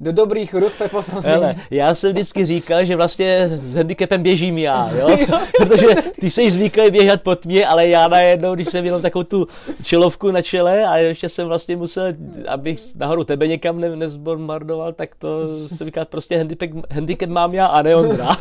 do 0.00 0.12
dobrých 0.12 0.54
ruk 0.54 0.72
Pepo 0.78 1.02
Hele, 1.22 1.56
já 1.70 1.94
jsem 1.94 2.12
vždycky 2.12 2.44
říkal, 2.44 2.84
že 2.84 2.96
vlastně 2.96 3.48
s 3.48 3.74
handicapem 3.74 4.22
běžím 4.22 4.58
já, 4.58 4.90
jo? 4.96 5.16
protože 5.56 5.88
ty 6.20 6.30
jsi 6.30 6.50
zvyklý 6.50 6.90
běhat 6.90 7.22
pod 7.22 7.46
mě, 7.46 7.66
ale 7.66 7.88
já 7.88 8.08
najednou, 8.08 8.54
když 8.54 8.68
jsem 8.68 8.82
měl 8.82 9.00
takovou 9.00 9.22
tu 9.22 9.46
čelovku 9.82 10.30
na 10.30 10.42
čele 10.42 10.86
a 10.86 10.96
ještě 10.96 11.28
jsem 11.28 11.46
vlastně 11.46 11.76
musel, 11.76 12.12
abych 12.48 12.80
nahoru 12.96 13.24
tebe 13.24 13.48
někam 13.48 13.80
ne, 13.80 13.96
nezbombardoval, 13.96 14.92
tak 14.92 15.14
to 15.14 15.28
se 15.68 15.84
říká 15.84 16.04
prostě 16.04 16.36
handicap, 16.36 16.70
handicap 16.90 17.28
mám 17.28 17.54
já 17.54 17.66
a 17.66 17.82
ne 17.82 17.96
Ondra. 17.96 18.36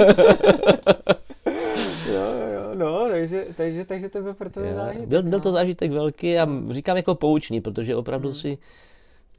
No, 3.21 3.27
takže, 3.27 3.45
takže, 3.57 3.85
takže 3.85 4.09
to 4.09 4.21
byl 4.21 4.33
pro 4.33 4.49
tebe 4.49 4.73
zážitek. 4.73 5.07
Byl, 5.07 5.23
byl 5.23 5.39
to 5.39 5.49
no. 5.49 5.55
zážitek 5.55 5.91
velký 5.91 6.37
a 6.37 6.47
říkám 6.69 6.97
jako 6.97 7.15
poučný, 7.15 7.61
protože 7.61 7.95
opravdu 7.95 8.29
hmm. 8.29 8.37
si, 8.37 8.57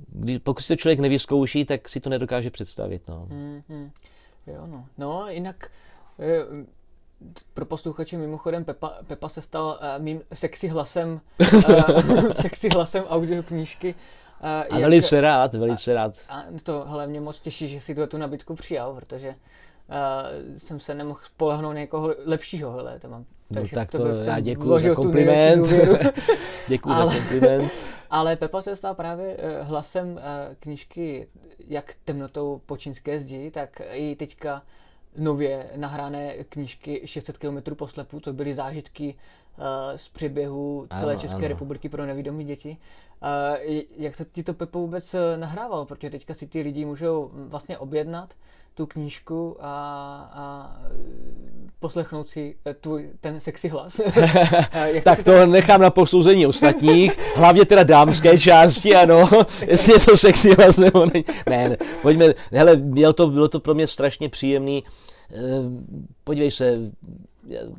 když, 0.09 0.39
pokud 0.39 0.63
si 0.63 0.69
to 0.69 0.77
člověk 0.77 1.01
nevyzkouší, 1.01 1.65
tak 1.65 1.89
si 1.89 2.01
to 2.01 2.11
nedokáže 2.11 2.51
představit. 2.51 3.03
No. 3.09 3.27
Hmm, 3.31 3.63
hmm. 3.69 3.91
Jo, 4.47 4.67
no. 4.67 4.87
No, 4.99 5.29
jinak 5.29 5.71
eh, 6.19 6.65
pro 7.55 7.67
posluchače 7.67 8.19
mimochodem 8.19 8.65
Pepa, 8.65 8.99
Pepa 9.07 9.29
se 9.29 9.43
stal 9.43 9.79
uh, 9.81 10.03
mým 10.03 10.21
sexy 10.33 10.69
hlasem, 10.69 11.21
uh, 11.53 12.33
sexy 12.41 12.69
hlasem 12.69 13.05
audioknížky. 13.05 13.95
Uh, 14.41 14.49
a 14.49 14.57
jak, 14.57 14.81
velice 14.81 15.21
rád, 15.21 15.55
velice 15.55 15.95
rád. 15.95 16.15
A, 16.29 16.41
a 16.41 16.45
to 16.63 16.85
hlavně 16.87 17.21
moc 17.21 17.41
těší, 17.41 17.69
že 17.69 17.81
si 17.81 17.95
tu, 17.95 18.07
tu 18.07 18.19
nabídku 18.19 18.55
přijal, 18.55 18.95
protože 18.95 19.29
uh, 19.29 20.59
jsem 20.59 20.81
se 20.81 20.95
nemohl 20.95 21.21
spolehnout 21.23 21.75
někoho 21.75 22.15
lepšího, 22.27 22.73
hele, 22.73 22.99
to 22.99 23.09
mám. 23.09 23.25
No 23.50 23.61
takže 23.61 23.76
no 23.76 23.83
tak 23.83 23.90
to, 23.90 23.99
to 23.99 24.09
já 24.09 24.40
děkuji 24.40 24.78
za 24.78 24.95
kompliment. 24.95 25.66
děkuji 26.69 26.95
za 26.95 27.04
kompliment. 27.04 27.73
Ale 28.11 28.37
Pepa 28.37 28.62
se 28.62 28.76
stal 28.76 28.95
právě 28.95 29.37
uh, 29.37 29.69
hlasem 29.69 30.09
uh, 30.09 30.19
knížky 30.61 31.28
Jak 31.69 31.95
temnotou 32.04 32.61
po 32.66 32.76
čínské 32.76 33.21
zdi, 33.21 33.50
tak 33.50 33.83
i 33.92 34.16
teďka 34.16 34.62
nově 35.16 35.66
nahrané 35.76 36.35
knížky 36.49 37.02
600 37.04 37.38
km 37.38 37.75
poslepu, 37.75 38.21
to 38.21 38.33
byly 38.33 38.54
zážitky 38.54 39.14
z 39.97 40.09
příběhu 40.09 40.87
celé 40.99 41.12
ano, 41.12 41.21
České 41.21 41.37
ano. 41.37 41.49
republiky 41.49 41.88
pro 41.88 42.07
nevědomí 42.07 42.45
děti. 42.45 42.76
Uh, 43.23 43.73
jak 43.97 44.14
se 44.14 44.25
ti 44.25 44.43
to 44.43 44.55
Pepo 44.55 44.79
vůbec 44.79 45.17
nahrával? 45.37 45.85
Protože 45.85 46.11
teďka 46.11 46.35
si 46.35 46.47
ty 46.47 46.61
lidi 46.61 46.85
můžou 46.85 47.31
vlastně 47.35 47.79
objednat 47.79 48.35
tu 48.75 48.87
knížku 48.87 49.57
a, 49.61 49.73
a 50.33 50.76
poslechnout 51.79 52.29
si 52.29 52.55
eh, 52.67 52.75
tvůj, 52.75 53.11
ten 53.21 53.40
sexy 53.40 53.69
hlas. 53.69 54.00
tak 55.05 55.25
to, 55.25 55.47
nechám 55.47 55.81
na 55.81 55.90
posouzení 55.90 56.47
ostatních, 56.47 57.19
hlavně 57.37 57.64
teda 57.64 57.83
dámské 57.83 58.38
části, 58.38 58.95
ano, 58.95 59.29
jestli 59.67 59.93
je 59.93 60.00
to 60.00 60.17
sexy 60.17 60.55
hlas 60.55 60.76
nebo 60.76 61.07
ne. 61.07 61.23
Ne, 61.49 61.76
pojďme, 62.02 62.26
hele, 62.52 62.76
bylo 62.76 63.12
to, 63.12 63.26
bylo 63.26 63.49
to 63.49 63.61
pro 63.61 63.75
mě 63.75 63.87
strašně 63.87 64.29
příjemný. 64.29 64.83
Eh, 65.31 65.37
podívej 66.25 66.50
se, 66.50 66.75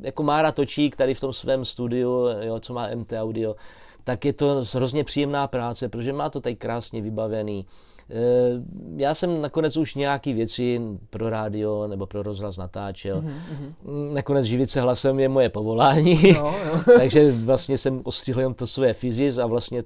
jako 0.00 0.22
Mára 0.22 0.52
Točík 0.52 0.96
tady 0.96 1.14
v 1.14 1.20
tom 1.20 1.32
svém 1.32 1.64
studiu, 1.64 2.28
jo, 2.40 2.60
co 2.60 2.74
má 2.74 2.88
MT 2.94 3.12
Audio, 3.12 3.56
tak 4.04 4.24
je 4.24 4.32
to 4.32 4.64
hrozně 4.74 5.04
příjemná 5.04 5.46
práce, 5.46 5.88
protože 5.88 6.12
má 6.12 6.30
to 6.30 6.40
tady 6.40 6.54
krásně 6.54 7.02
vybavený 7.02 7.66
Eh, 8.10 8.62
já 8.96 9.14
jsem 9.14 9.40
nakonec 9.40 9.76
už 9.76 9.94
nějaký 9.94 10.32
věci 10.32 10.80
pro 11.10 11.30
rádio 11.30 11.86
nebo 11.86 12.06
pro 12.06 12.22
rozhlas 12.22 12.56
natáčel. 12.56 13.20
Mm-hmm. 13.20 14.12
Nakonec 14.12 14.46
živit 14.46 14.70
se 14.70 14.80
hlasem 14.80 15.20
je 15.20 15.28
moje 15.28 15.48
povolání, 15.48 16.20
no, 16.34 16.54
no. 16.72 16.84
takže 16.98 17.32
vlastně 17.32 17.78
jsem 17.78 18.00
ostřihl 18.04 18.40
jenom 18.40 18.54
to 18.54 18.66
své 18.66 18.92
fyzis 18.92 19.38
a 19.38 19.46
vlastně 19.46 19.82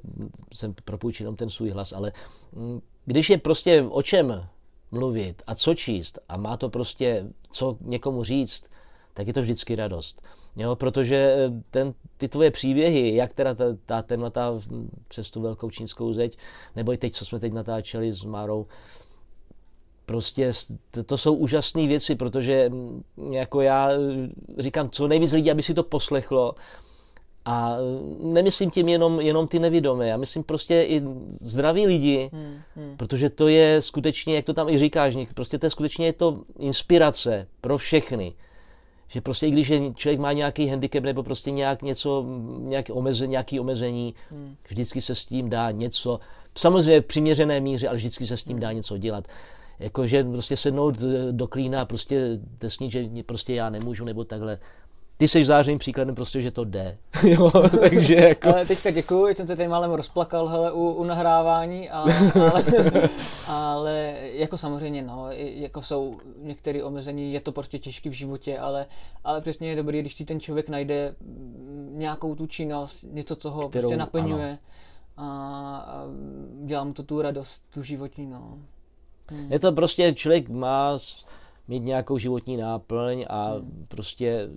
jsem 0.54 0.74
propůjčil 0.84 1.24
jenom 1.24 1.36
ten 1.36 1.48
svůj 1.48 1.70
hlas, 1.70 1.92
ale 1.92 2.12
mm, 2.52 2.80
když 3.04 3.30
je 3.30 3.38
prostě 3.38 3.82
o 3.90 4.02
čem 4.02 4.48
mluvit 4.90 5.42
a 5.46 5.54
co 5.54 5.74
číst 5.74 6.18
a 6.28 6.36
má 6.36 6.56
to 6.56 6.68
prostě 6.68 7.26
co 7.50 7.76
někomu 7.80 8.24
říct, 8.24 8.64
tak 9.16 9.26
je 9.26 9.32
to 9.32 9.42
vždycky 9.42 9.76
radost. 9.76 10.22
Jo, 10.56 10.76
protože 10.76 11.16
eh, 11.16 11.62
ten, 11.70 11.94
ty 12.16 12.28
tvoje 12.28 12.50
příběhy, 12.50 13.14
jak 13.14 13.32
teda 13.32 13.54
ta, 13.54 13.64
ta 13.86 14.02
temnota 14.02 14.60
přes 15.08 15.30
tu 15.30 15.40
velkou 15.40 15.70
čínskou 15.70 16.12
zeď, 16.12 16.38
nebo 16.76 16.92
i 16.92 16.96
teď, 16.96 17.12
co 17.12 17.24
jsme 17.24 17.40
teď 17.40 17.52
natáčeli 17.52 18.12
s 18.12 18.24
Márou, 18.24 18.66
prostě 20.06 20.52
to 21.06 21.18
jsou 21.18 21.34
úžasné 21.34 21.86
věci, 21.86 22.14
protože 22.14 22.68
mm, 22.68 23.02
jako 23.32 23.60
já 23.60 23.90
eh, 23.92 23.96
říkám, 24.58 24.90
co 24.90 25.08
nejvíc 25.08 25.32
lidí, 25.32 25.50
aby 25.50 25.62
si 25.62 25.74
to 25.74 25.82
poslechlo, 25.82 26.54
a 27.44 27.76
eh, 27.76 27.80
nemyslím 28.26 28.70
tím 28.70 28.88
jenom, 28.88 29.20
jenom 29.20 29.48
ty 29.48 29.58
nevidomé, 29.58 30.08
já 30.08 30.16
myslím 30.16 30.42
prostě 30.42 30.82
i 30.82 31.02
zdraví 31.40 31.86
lidi, 31.86 32.30
hmm, 32.32 32.58
hmm. 32.76 32.96
protože 32.96 33.30
to 33.30 33.48
je 33.48 33.82
skutečně, 33.82 34.36
jak 34.36 34.44
to 34.44 34.54
tam 34.54 34.68
i 34.68 34.78
říkáš, 34.78 35.16
prostě 35.34 35.58
to 35.58 35.66
je 35.66 35.70
skutečně 35.70 36.06
je 36.06 36.12
to 36.12 36.40
inspirace 36.58 37.46
pro 37.60 37.78
všechny 37.78 38.34
že 39.08 39.20
prostě 39.20 39.46
i 39.46 39.50
když 39.50 39.68
je, 39.68 39.94
člověk 39.94 40.20
má 40.20 40.32
nějaký 40.32 40.68
handicap 40.68 41.04
nebo 41.04 41.22
prostě 41.22 41.50
nějak 41.50 41.82
něco, 41.82 42.24
nějaký 42.58 42.92
omezení, 42.92 43.30
nějaký 43.30 43.60
omezení, 43.60 44.14
hmm. 44.30 44.56
vždycky 44.68 45.00
se 45.00 45.14
s 45.14 45.24
tím 45.24 45.50
dá 45.50 45.70
něco, 45.70 46.20
samozřejmě 46.54 47.00
v 47.00 47.06
přiměřené 47.06 47.60
míře, 47.60 47.88
ale 47.88 47.96
vždycky 47.96 48.26
se 48.26 48.36
s 48.36 48.44
tím 48.44 48.60
dá 48.60 48.68
hmm. 48.68 48.76
něco 48.76 48.98
dělat. 48.98 49.28
Jakože 49.78 50.24
prostě 50.24 50.56
sednout 50.56 50.98
do 51.30 51.46
klína 51.46 51.80
a 51.80 51.84
prostě 51.84 52.38
tesnit, 52.58 52.92
že 52.92 53.08
prostě 53.26 53.54
já 53.54 53.70
nemůžu 53.70 54.04
nebo 54.04 54.24
takhle, 54.24 54.58
ty 55.16 55.28
jsi 55.28 55.44
zářným 55.44 55.78
příkladem 55.78 56.14
prostě, 56.14 56.42
že 56.42 56.50
to 56.50 56.64
jde. 56.64 56.98
jo, 57.24 57.50
takže 57.80 58.14
jako... 58.14 58.48
Ale 58.48 58.66
teďka 58.66 58.90
děkuji, 58.90 59.34
jsem 59.34 59.46
se 59.46 59.56
tady 59.56 59.68
málem 59.68 59.90
rozplakal 59.90 60.48
hele, 60.48 60.72
u, 60.72 60.90
u 60.90 61.04
nahrávání, 61.04 61.90
a, 61.90 62.04
ale, 62.34 62.64
ale, 63.46 64.14
jako 64.20 64.58
samozřejmě, 64.58 65.02
no, 65.02 65.26
jako 65.36 65.82
jsou 65.82 66.18
některé 66.42 66.82
omezení, 66.82 67.32
je 67.32 67.40
to 67.40 67.52
prostě 67.52 67.78
těžké 67.78 68.10
v 68.10 68.12
životě, 68.12 68.58
ale, 68.58 68.86
ale 69.24 69.40
přesně 69.40 69.68
je 69.68 69.76
dobrý, 69.76 70.00
když 70.00 70.14
si 70.14 70.24
ten 70.24 70.40
člověk 70.40 70.68
najde 70.68 71.14
nějakou 71.90 72.34
tu 72.34 72.46
činnost, 72.46 73.04
něco, 73.10 73.36
co 73.36 73.50
ho 73.50 73.68
Kterou, 73.68 73.82
prostě 73.82 73.96
naplňuje 73.96 74.58
a, 75.16 75.26
a 75.86 76.04
dělá 76.64 76.84
mu 76.84 76.92
to 76.92 77.02
tu 77.02 77.22
radost, 77.22 77.62
tu 77.74 77.82
životní, 77.82 78.26
no. 78.26 78.58
Hmm. 79.28 79.52
Je 79.52 79.58
to 79.58 79.72
prostě, 79.72 80.12
člověk 80.12 80.48
má 80.48 80.98
mít 81.68 81.80
nějakou 81.80 82.18
životní 82.18 82.56
náplň 82.56 83.24
a 83.28 83.52
hmm. 83.52 83.86
prostě 83.88 84.48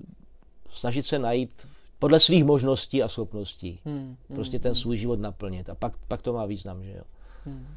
snažit 0.71 1.03
se 1.03 1.19
najít 1.19 1.67
podle 1.99 2.19
svých 2.19 2.43
možností 2.43 3.03
a 3.03 3.07
schopností. 3.07 3.79
Hmm, 3.85 3.97
hmm, 3.97 4.15
prostě 4.35 4.59
ten 4.59 4.71
hmm. 4.71 4.81
svůj 4.81 4.97
život 4.97 5.19
naplnit. 5.19 5.69
A 5.69 5.75
pak, 5.75 5.93
pak 6.07 6.21
to 6.21 6.33
má 6.33 6.45
význam, 6.45 6.83
že 6.83 6.91
jo. 6.91 7.03
Hmm. 7.45 7.67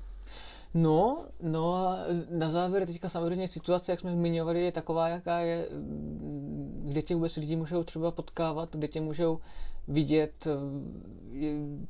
No, 0.75 1.25
no 1.43 1.75
a 1.75 1.99
na 2.31 2.51
závěr 2.51 2.87
teďka 2.87 3.09
samozřejmě 3.09 3.49
situace, 3.49 3.93
jak 3.93 4.01
jsme 4.01 4.13
zmiňovali, 4.13 4.65
je 4.65 4.73
taková, 4.73 5.09
jaká 5.09 5.39
je, 5.39 5.69
kde 6.85 7.03
tě 7.03 7.15
vůbec 7.15 7.37
lidi 7.37 7.57
můžou 7.57 7.85
třeba 7.85 8.11
potkávat, 8.11 8.77
kde 8.77 8.89
tě 8.89 9.01
můžou 9.01 9.39
vidět. 9.89 10.49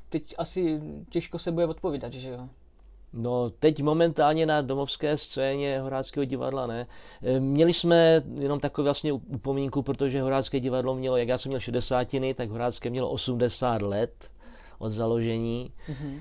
Teď 0.09 0.35
asi 0.39 0.81
těžko 1.11 1.39
se 1.39 1.53
bude 1.53 1.67
odpovídat, 1.67 2.13
že 2.13 2.31
jo? 2.31 2.49
No, 3.13 3.51
teď 3.51 3.83
momentálně 3.83 4.47
na 4.47 4.61
domovské 4.61 5.17
scéně 5.17 5.81
Horáckého 5.81 6.25
divadla 6.25 6.67
ne. 6.67 6.87
E, 7.23 7.41
měli 7.41 7.73
jsme 7.75 8.23
jenom 8.39 8.61
takový 8.61 8.85
vlastně 8.85 9.13
upomínku, 9.13 9.83
protože 9.83 10.23
Horácké 10.23 10.61
divadlo 10.61 10.95
mělo, 10.95 11.17
jak 11.17 11.29
já 11.29 11.39
jsem 11.39 11.51
měl 11.51 11.61
60, 11.61 12.09
tak 12.35 12.51
Horácké 12.51 12.91
mělo 12.91 13.11
80 13.11 13.83
let 13.83 14.31
od 14.79 14.91
založení. 14.91 15.73
Mm-hmm. 15.89 16.21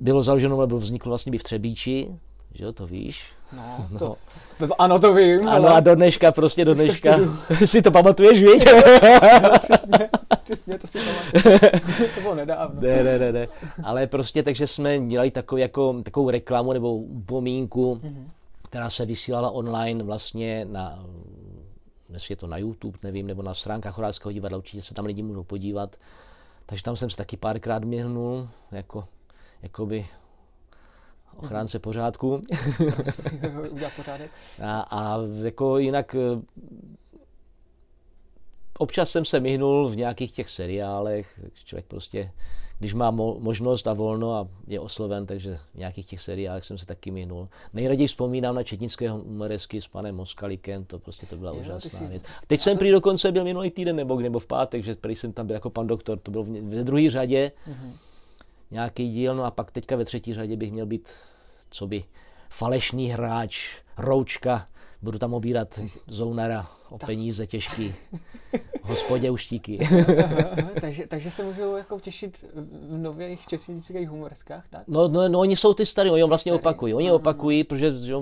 Bylo 0.00 0.22
založeno, 0.22 0.60
nebo 0.60 0.76
vzniklo 0.76 1.10
vlastně 1.10 1.32
by 1.32 1.38
v 1.38 1.42
Třebíči, 1.42 2.18
že 2.54 2.64
jo, 2.64 2.72
to 2.72 2.86
víš. 2.86 3.26
No, 3.52 3.86
no. 4.00 4.16
To, 4.58 4.80
ano, 4.80 4.98
to 4.98 5.14
vím. 5.14 5.48
Ano, 5.48 5.68
ale... 5.68 5.76
a 5.76 5.80
do 5.80 5.94
dneška, 5.94 6.32
prostě 6.32 6.64
do 6.64 6.74
dneška. 6.74 7.16
si 7.64 7.82
to 7.82 7.90
pamatuješ, 7.90 8.42
víš? 8.42 8.64
přesně, 9.62 10.08
přesně, 10.44 10.78
to 10.78 10.86
si 10.86 10.98
pamatuju. 10.98 12.08
to 12.14 12.20
bylo 12.20 12.34
nedávno. 12.34 12.80
Ne, 12.80 13.02
ne, 13.04 13.18
ne, 13.18 13.32
ne. 13.32 13.46
Ale 13.84 14.06
prostě, 14.06 14.42
takže 14.42 14.66
jsme 14.66 14.98
dělali 14.98 15.30
takovou, 15.30 15.58
jako, 15.58 16.02
takovou 16.02 16.30
reklamu 16.30 16.72
nebo 16.72 16.96
upomínku, 16.96 17.94
mm-hmm. 17.94 18.24
která 18.62 18.90
se 18.90 19.06
vysílala 19.06 19.50
online 19.50 20.04
vlastně 20.04 20.64
na, 20.64 21.04
jestli 22.12 22.32
je 22.32 22.36
to 22.36 22.46
na 22.46 22.58
YouTube, 22.58 22.98
nevím, 23.02 23.26
nebo 23.26 23.42
na 23.42 23.54
stránkách 23.54 23.96
Horáckého 23.96 24.32
divadla, 24.32 24.58
určitě 24.58 24.82
se 24.82 24.94
tam 24.94 25.04
lidi 25.04 25.22
můžou 25.22 25.42
podívat. 25.42 25.96
Takže 26.66 26.82
tam 26.82 26.96
jsem 26.96 27.10
se 27.10 27.16
taky 27.16 27.36
párkrát 27.36 27.84
měhnul, 27.84 28.48
jako, 28.72 29.04
jakoby 29.62 30.06
ochránce 31.38 31.78
pořádku. 31.78 32.42
Udělat 33.70 33.92
pořádek. 33.96 34.30
A, 34.62 34.80
a 34.80 35.18
jako 35.44 35.78
jinak 35.78 36.14
eh, 36.14 36.42
občas 38.78 39.10
jsem 39.10 39.24
se 39.24 39.40
myhnul 39.40 39.88
v 39.88 39.96
nějakých 39.96 40.32
těch 40.32 40.48
seriálech, 40.48 41.40
člověk 41.64 41.86
prostě 41.86 42.30
když 42.78 42.94
má 42.94 43.12
mo- 43.12 43.40
možnost 43.40 43.86
a 43.86 43.92
volno 43.92 44.34
a 44.34 44.48
je 44.66 44.80
osloven, 44.80 45.26
takže 45.26 45.56
v 45.56 45.78
nějakých 45.78 46.06
těch 46.06 46.20
seriálech 46.20 46.64
jsem 46.64 46.78
se 46.78 46.86
taky 46.86 47.10
minul. 47.10 47.48
Nejraději 47.72 48.06
vzpomínám 48.06 48.54
na 48.54 48.62
četnické 48.62 49.10
humoresky 49.10 49.80
s 49.80 49.88
panem 49.88 50.14
Moskalikem, 50.14 50.84
to 50.84 50.98
prostě 50.98 51.26
to 51.26 51.36
byla 51.36 51.52
jo, 51.52 51.58
úžasná 51.60 52.06
věc. 52.06 52.22
Teď 52.46 52.60
jsem 52.60 52.78
prý 52.78 52.90
dokonce 52.90 53.32
byl 53.32 53.44
minulý 53.44 53.70
týden 53.70 53.96
nebo, 53.96 54.20
nebo 54.20 54.38
v 54.38 54.46
pátek, 54.46 54.84
že 54.84 54.94
prý 54.94 55.14
jsem 55.14 55.32
tam 55.32 55.46
byl 55.46 55.54
jako 55.54 55.70
pan 55.70 55.86
doktor, 55.86 56.18
to 56.18 56.30
bylo 56.30 56.44
ve 56.44 56.84
druhé 56.84 57.10
řadě. 57.10 57.52
Mm-hmm. 57.68 57.92
Nějaký 58.70 59.10
díl, 59.10 59.34
no 59.34 59.44
a 59.44 59.50
pak 59.50 59.70
teďka 59.70 59.96
ve 59.96 60.04
třetí 60.04 60.34
řadě 60.34 60.56
bych 60.56 60.72
měl 60.72 60.86
být, 60.86 61.10
co 61.70 61.86
by, 61.86 62.04
falešný 62.48 63.06
hráč, 63.06 63.80
roučka, 63.98 64.66
budu 65.02 65.18
tam 65.18 65.34
obírat 65.34 65.80
zounara 66.06 66.66
o 66.90 66.98
peníze 66.98 67.46
těžký. 67.46 67.94
Hospodě 68.82 69.30
uštíky. 69.30 69.78
takže, 70.80 71.06
takže 71.06 71.30
se 71.30 71.42
můžou 71.42 71.76
jako 71.76 72.00
těšit 72.00 72.44
v 72.88 72.98
nových 72.98 73.46
českých 73.46 74.08
humorskách, 74.08 74.68
tak? 74.68 74.82
No, 74.88 75.08
no, 75.08 75.28
no, 75.28 75.40
oni 75.40 75.56
jsou 75.56 75.74
ty 75.74 75.86
starý, 75.86 76.10
oni 76.10 76.22
vlastně 76.22 76.52
starý. 76.52 76.60
opakují. 76.60 76.94
Oni 76.94 77.12
opakují, 77.12 77.64
protože 77.64 77.90
že, 77.90 78.14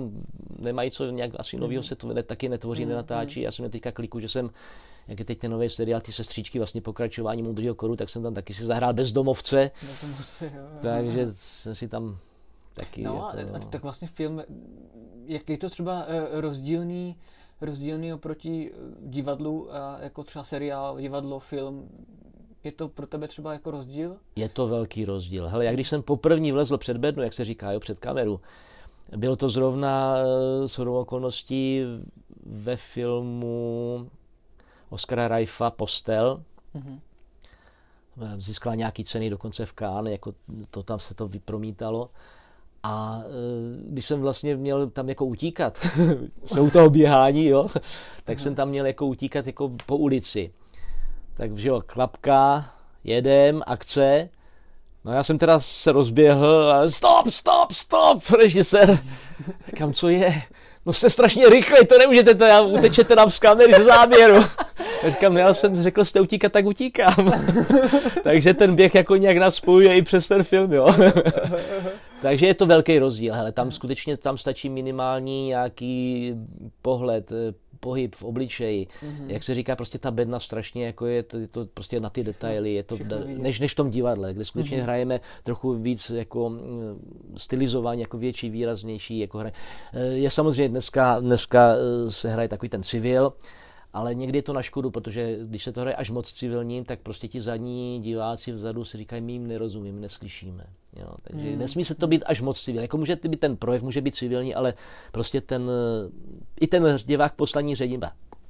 nemají 0.59 0.91
co 0.91 1.05
nějak 1.05 1.31
asi 1.37 1.57
nového 1.57 1.83
se 1.83 1.95
to 1.95 2.23
taky 2.23 2.49
netvoří, 2.49 2.83
mm, 2.83 2.89
nenatáčí. 2.89 3.41
Já 3.41 3.51
jsem 3.51 3.69
teďka 3.69 3.91
kliku, 3.91 4.19
že 4.19 4.29
jsem 4.29 4.49
jak 5.07 5.19
je 5.19 5.25
teď 5.25 5.39
ten 5.39 5.51
nový 5.51 5.69
seriál, 5.69 6.01
ty 6.01 6.11
sestřičky, 6.11 6.59
vlastně 6.59 6.81
pokračování 6.81 7.43
Moudrýho 7.43 7.75
koru, 7.75 7.95
tak 7.95 8.09
jsem 8.09 8.23
tam 8.23 8.33
taky 8.33 8.53
si 8.53 8.65
zahrál 8.65 8.93
bezdomovce. 8.93 9.71
Bezdomovce, 9.81 10.51
jo. 10.55 10.63
Takže 10.81 11.25
jsem 11.33 11.75
si 11.75 11.87
tam 11.87 12.17
taky... 12.73 13.03
No 13.03 13.31
jako, 13.37 13.55
a, 13.55 13.59
tak 13.59 13.83
vlastně 13.83 14.07
film, 14.07 14.41
jak 15.25 15.49
je 15.49 15.57
to 15.57 15.69
třeba 15.69 16.05
uh, 16.05 16.39
rozdílný, 16.41 17.15
rozdílný 17.61 18.13
oproti 18.13 18.71
eh, 18.71 18.77
divadlu, 19.01 19.75
a 19.75 19.97
jako 20.01 20.23
třeba 20.23 20.43
seriál, 20.43 21.01
divadlo, 21.01 21.39
film, 21.39 21.89
je 22.63 22.71
to 22.71 22.87
pro 22.87 23.07
tebe 23.07 23.27
třeba 23.27 23.53
jako 23.53 23.71
rozdíl? 23.71 24.17
Je 24.35 24.49
to 24.49 24.67
velký 24.67 25.05
rozdíl. 25.05 25.47
Hele, 25.47 25.65
jak 25.65 25.73
když 25.73 25.89
jsem 25.89 26.03
poprvé 26.03 26.51
vlezl 26.51 26.77
před 26.77 26.97
bednu, 26.97 27.23
jak 27.23 27.33
se 27.33 27.45
říká, 27.45 27.71
jo, 27.71 27.79
před 27.79 27.99
kameru, 27.99 28.39
bylo 29.17 29.35
to 29.35 29.49
zrovna 29.49 30.17
eh, 30.17 30.67
s 30.67 30.79
okolností 30.79 31.81
ve 32.45 32.75
filmu 32.75 34.09
Oscara 34.89 35.27
Raifa 35.27 35.71
Postel. 35.71 36.43
Mm-hmm. 36.75 36.99
Získala 38.37 38.75
nějaký 38.75 39.03
ceny 39.03 39.29
dokonce 39.29 39.65
v 39.65 39.73
Cannes, 39.73 40.11
jako 40.11 40.33
to 40.71 40.83
tam 40.83 40.99
se 40.99 41.13
to 41.13 41.27
vypromítalo. 41.27 42.09
A 42.83 43.21
e, 43.21 43.29
když 43.91 44.05
jsem 44.05 44.21
vlastně 44.21 44.55
měl 44.55 44.89
tam 44.89 45.09
jako 45.09 45.25
utíkat, 45.25 45.87
jsou 46.45 46.69
toho 46.69 46.89
běhání, 46.89 47.45
jo, 47.45 47.67
tak 48.23 48.39
jsem 48.39 48.55
tam 48.55 48.69
měl 48.69 48.85
jako 48.85 49.05
utíkat 49.05 49.47
jako 49.47 49.71
po 49.85 49.97
ulici. 49.97 50.53
Tak 51.33 51.57
že 51.57 51.69
jo, 51.69 51.81
klapka, 51.85 52.71
jedem, 53.03 53.61
akce. 53.67 54.29
No 55.05 55.11
já 55.11 55.23
jsem 55.23 55.37
teda 55.37 55.59
se 55.59 55.91
rozběhl 55.91 56.73
a 56.73 56.89
stop, 56.89 57.27
stop, 57.29 57.71
stop, 57.71 58.29
režisér. 58.37 58.99
Kam 59.77 59.93
co 59.93 60.09
je? 60.09 60.41
No 60.85 60.93
jste 60.93 61.09
strašně 61.09 61.49
rychle, 61.49 61.85
to 61.85 61.97
nemůžete, 61.97 62.35
teda, 62.35 62.61
utečete 62.61 63.15
nám 63.15 63.29
z 63.29 63.39
kamery 63.39 63.73
z 63.73 63.85
záběru. 63.85 64.43
Já 65.03 65.09
říkám, 65.09 65.33
no 65.33 65.39
já 65.39 65.53
jsem 65.53 65.83
řekl, 65.83 66.05
jste 66.05 66.21
utíkat, 66.21 66.51
tak 66.51 66.65
utíkám. 66.65 67.31
Takže 68.23 68.53
ten 68.53 68.75
běh 68.75 68.95
jako 68.95 69.15
nějak 69.15 69.37
nás 69.37 69.55
spojuje 69.55 69.97
i 69.97 70.01
přes 70.01 70.27
ten 70.27 70.43
film, 70.43 70.73
jo. 70.73 70.87
Takže 72.21 72.47
je 72.47 72.53
to 72.53 72.65
velký 72.65 72.99
rozdíl, 72.99 73.33
hele, 73.33 73.51
tam 73.51 73.71
skutečně 73.71 74.17
tam 74.17 74.37
stačí 74.37 74.69
minimální 74.69 75.47
nějaký 75.47 76.33
pohled, 76.81 77.31
eh, 77.31 77.53
pohyb 77.79 78.15
v 78.15 78.23
obličeji, 78.23 78.85
mm-hmm. 78.85 79.25
jak 79.27 79.43
se 79.43 79.53
říká, 79.53 79.75
prostě 79.75 79.97
ta 79.99 80.11
bedna 80.11 80.39
strašně 80.39 80.85
jako 80.85 81.05
je 81.05 81.23
to, 81.23 81.37
je 81.37 81.47
to 81.47 81.65
prostě 81.65 81.99
na 81.99 82.09
ty 82.09 82.23
detaily, 82.23 82.73
je 82.73 82.83
to 82.83 82.97
než, 83.37 83.59
než 83.59 83.71
v 83.71 83.75
tom 83.75 83.89
divadle, 83.89 84.33
kde 84.33 84.45
skutečně 84.45 84.77
mm-hmm. 84.77 84.83
hrajeme 84.83 85.19
trochu 85.43 85.73
víc 85.73 86.09
jako 86.09 86.49
mm, 86.49 87.33
stylizování, 87.37 88.01
jako 88.01 88.17
větší, 88.17 88.49
výraznější, 88.49 89.19
jako 89.19 89.37
hra. 89.37 89.51
Eh, 89.93 90.05
je 90.05 90.31
samozřejmě 90.31 90.69
dneska, 90.69 91.19
dneska 91.19 91.75
eh, 91.75 92.11
se 92.11 92.29
hraje 92.29 92.47
takový 92.47 92.69
ten 92.69 92.83
civil, 92.83 93.33
ale 93.93 94.15
někdy 94.15 94.37
je 94.37 94.43
to 94.43 94.53
na 94.53 94.61
škodu, 94.61 94.91
protože 94.91 95.37
když 95.43 95.63
se 95.63 95.71
to 95.71 95.81
hraje 95.81 95.95
až 95.95 96.09
moc 96.09 96.33
civilním, 96.33 96.83
tak 96.83 96.99
prostě 96.99 97.27
ti 97.27 97.41
zadní 97.41 97.99
diváci 98.01 98.51
vzadu 98.51 98.85
si 98.85 98.97
říkají, 98.97 99.21
my 99.21 99.31
jim 99.31 99.47
nerozumíme, 99.47 99.99
neslyšíme. 99.99 100.65
Jo, 100.99 101.09
takže 101.23 101.49
hmm. 101.49 101.59
nesmí 101.59 101.85
se 101.85 101.95
to 101.95 102.07
být 102.07 102.23
až 102.25 102.41
moc 102.41 102.61
civilní. 102.61 102.83
Jako 102.83 102.97
může 102.97 103.15
být 103.15 103.39
ten 103.39 103.57
projev, 103.57 103.83
může 103.83 104.01
být 104.01 104.15
civilní, 104.15 104.55
ale 104.55 104.73
prostě 105.11 105.41
ten, 105.41 105.71
i 106.61 106.67
ten 106.67 106.97
divák 107.05 107.35
poslední 107.35 107.75
řadě, 107.75 107.99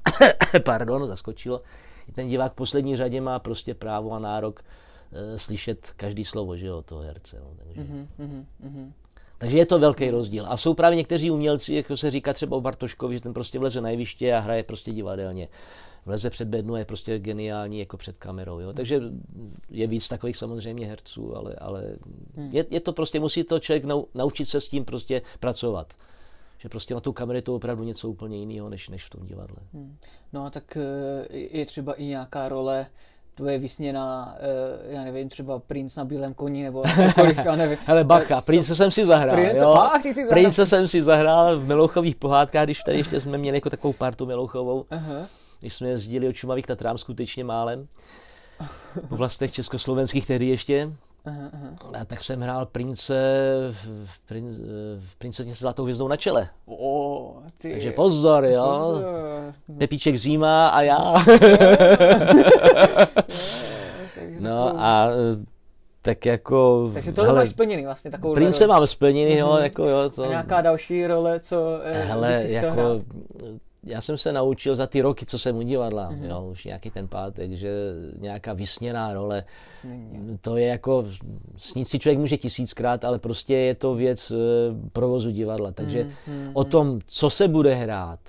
pardon, 0.63 1.08
zaskočilo, 1.08 1.62
i 2.08 2.12
ten 2.12 2.30
divák 2.30 2.52
v 2.52 2.56
poslední 2.56 2.97
řadě 2.97 3.21
má 3.21 3.39
prostě 3.39 3.73
právo 3.73 4.13
a 4.13 4.19
nárok 4.19 4.63
uh, 5.12 5.38
slyšet 5.38 5.91
každý 5.97 6.26
slovo, 6.26 6.58
že 6.58 6.67
jo, 6.67 6.82
toho 6.82 7.02
herce. 7.02 7.39
No, 7.39 7.52
takže. 7.58 7.82
Mm-hmm, 7.82 8.08
mm-hmm. 8.19 8.91
Takže 9.38 9.58
je 9.58 9.65
to 9.65 9.80
velký 9.80 10.10
rozdíl. 10.10 10.45
A 10.47 10.58
jsou 10.58 10.73
právě 10.73 10.95
někteří 10.95 11.32
umělci, 11.32 11.73
jako 11.73 11.97
se 11.97 12.12
říká 12.12 12.34
třeba 12.34 12.58
o 12.58 12.62
Bartoškovi, 12.62 13.15
že 13.15 13.21
ten 13.21 13.34
prostě 13.34 13.60
vleze 13.60 13.82
na 13.82 13.89
jeviště 13.89 14.34
a 14.34 14.39
hraje 14.39 14.63
prostě 14.63 14.91
divadelně. 14.91 15.47
Vleze 16.06 16.30
před 16.30 16.47
bednu 16.47 16.73
a 16.73 16.80
je 16.80 16.86
prostě 16.86 17.19
geniální 17.19 17.80
jako 17.80 17.97
před 17.97 18.19
kamerou. 18.19 18.60
Jo? 18.60 18.73
Takže 18.73 19.02
je 19.69 19.88
víc 19.88 20.08
takových 20.08 20.38
samozřejmě 20.38 20.88
herců, 20.88 21.38
ale, 21.38 21.56
ale 21.56 21.95
hmm. 22.36 22.50
je, 22.52 22.65
je, 22.69 22.80
to 22.80 22.93
prostě, 22.93 23.19
musí 23.19 23.43
to 23.43 23.60
člověk 23.60 23.86
nau, 23.86 24.04
naučit 24.13 24.45
se 24.45 24.62
s 24.62 24.69
tím 24.69 24.86
prostě 24.86 25.21
pracovat. 25.39 25.93
Že 26.58 26.69
prostě 26.69 26.93
na 26.93 27.00
tu 27.00 27.13
kameru 27.13 27.36
je 27.36 27.41
to 27.41 27.56
opravdu 27.56 27.84
něco 27.84 28.10
úplně 28.10 28.38
jiného, 28.38 28.69
než, 28.69 28.89
než 28.89 29.06
v 29.06 29.10
tom 29.10 29.26
divadle. 29.26 29.58
Hmm. 29.73 29.97
No 30.34 30.45
a 30.45 30.50
tak 30.50 30.78
eh, 30.78 31.38
je 31.38 31.65
třeba 31.65 31.93
i 31.93 32.06
nějaká 32.06 32.50
role, 32.50 32.86
tvoje 33.38 33.60
vysněná, 33.60 34.36
uh, 34.39 34.93
já 34.93 35.04
nevím, 35.04 35.30
třeba 35.30 35.60
princ 35.60 35.95
na 35.95 36.06
bílém 36.06 36.34
koni, 36.34 36.63
nebo 36.63 36.84
cokoliv, 37.08 37.38
já 37.45 37.56
nevím. 37.56 37.78
Hele, 37.86 38.04
bacha, 38.04 38.41
prince 38.41 38.76
jsem 38.76 38.91
si 38.91 39.06
zahrál, 39.06 39.36
prince, 39.36 39.63
jo. 39.63 39.73
Fakt, 39.76 40.04
ty 40.04 40.13
zahrál. 40.13 40.30
Prince 40.30 40.65
jsem 40.65 40.88
si 40.88 41.02
zahrál 41.02 41.60
v 41.60 41.67
Melouchových 41.67 42.15
pohádkách, 42.15 42.63
když 42.63 42.84
tady 42.84 42.97
ještě 42.97 43.19
jsme 43.19 43.38
měli 43.38 43.58
jako 43.58 43.69
takovou 43.69 43.93
partu 43.93 44.26
Melouchovou. 44.26 44.82
Uh-huh. 44.82 45.26
Když 45.60 45.73
jsme 45.73 45.88
jezdili 45.88 46.28
od 46.28 46.34
Čumavy 46.34 46.62
k 46.62 46.67
Tatrám 46.67 46.97
skutečně 46.97 47.43
málem. 47.43 47.88
Po 49.10 49.15
vlastech 49.15 49.52
československých 49.52 50.28
tehdy 50.28 50.45
ještě. 50.45 50.91
Aha, 51.28 51.50
aha. 51.54 51.78
A 52.02 52.06
tak 52.06 52.24
jsem 52.24 52.42
hrál 52.42 52.66
prince 52.66 53.13
v, 53.72 54.20
prin, 54.20 54.50
v 55.00 55.16
princezně 55.16 55.56
se 55.56 55.62
zlatou 55.62 55.84
hvězdou 55.84 56.08
na 56.08 56.16
čele. 56.16 56.50
O, 56.66 57.36
ty. 57.62 57.72
Takže 57.72 57.92
pozor, 57.92 58.46
jo. 58.46 58.80
Pozor. 58.82 59.54
Pepíček 59.78 60.18
Zíma 60.18 60.68
a 60.68 60.82
já. 60.82 61.13
no 64.40 64.82
a 64.82 65.10
tak 66.02 66.26
jako... 66.26 66.90
Takže 66.94 67.12
tohle 67.12 67.30
hele, 67.30 67.40
máš 67.40 67.50
splněný 67.50 67.86
vlastně 67.86 68.12
takovou 68.12 68.34
Prince 68.34 68.66
roli. 68.66 68.80
mám 68.80 68.88
splněný, 68.88 69.32
mm-hmm. 69.32 69.40
jo, 69.40 69.54
mhm. 69.54 69.63
jako 69.63 69.86
jo. 69.86 70.10
To... 70.10 70.24
A 70.24 70.28
nějaká 70.28 70.62
další 70.62 71.08
role, 71.08 71.40
co 71.40 71.80
eh, 71.84 72.04
hele, 72.04 72.44
jako, 72.48 72.72
hrát? 72.72 73.02
Já 73.88 74.02
jsem 74.02 74.17
se 74.17 74.34
naučil 74.34 74.76
za 74.76 74.88
ty 74.88 75.02
roky, 75.02 75.26
co 75.26 75.39
jsem 75.39 75.58
u 75.58 75.62
divadla, 75.62 76.12
mm-hmm. 76.12 76.30
jo, 76.30 76.47
už 76.52 76.65
nějaký 76.65 76.89
ten 76.89 77.08
pátek, 77.08 77.52
že 77.52 77.71
nějaká 78.19 78.54
vysněná 78.54 79.13
role, 79.13 79.43
mm-hmm. 79.88 80.38
to 80.41 80.58
je 80.58 80.67
jako, 80.67 81.06
snít 81.58 81.88
si 81.88 82.00
člověk 82.00 82.19
může 82.19 82.38
tisíckrát, 82.38 83.06
ale 83.06 83.19
prostě 83.19 83.54
je 83.54 83.76
to 83.76 83.95
věc 83.95 84.32
e, 84.32 84.36
provozu 84.93 85.32
divadla, 85.32 85.71
takže 85.71 86.04
mm-hmm. 86.04 86.52
o 86.54 86.63
tom, 86.63 87.00
co 87.06 87.30
se 87.30 87.47
bude 87.47 87.76
hrát, 87.76 88.19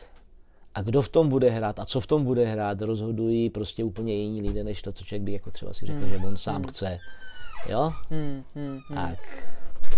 a 0.74 0.82
kdo 0.82 1.02
v 1.02 1.08
tom 1.08 1.28
bude 1.28 1.50
hrát 1.50 1.78
a 1.80 1.84
co 1.84 2.00
v 2.00 2.06
tom 2.06 2.24
bude 2.24 2.46
hrát, 2.46 2.82
rozhodují 2.82 3.50
prostě 3.50 3.84
úplně 3.84 4.14
jiní 4.14 4.42
lidé, 4.42 4.64
než 4.64 4.82
to, 4.82 4.92
co 4.92 5.04
člověk 5.04 5.22
by 5.22 5.32
jako 5.32 5.50
třeba 5.50 5.72
si 5.72 5.86
řekl, 5.86 6.00
mm. 6.00 6.08
že 6.08 6.16
on 6.16 6.36
sám 6.36 6.62
mm. 6.62 6.68
chce. 6.68 6.98
Jo? 7.68 7.92
Mm, 8.10 8.42
mm, 8.54 8.78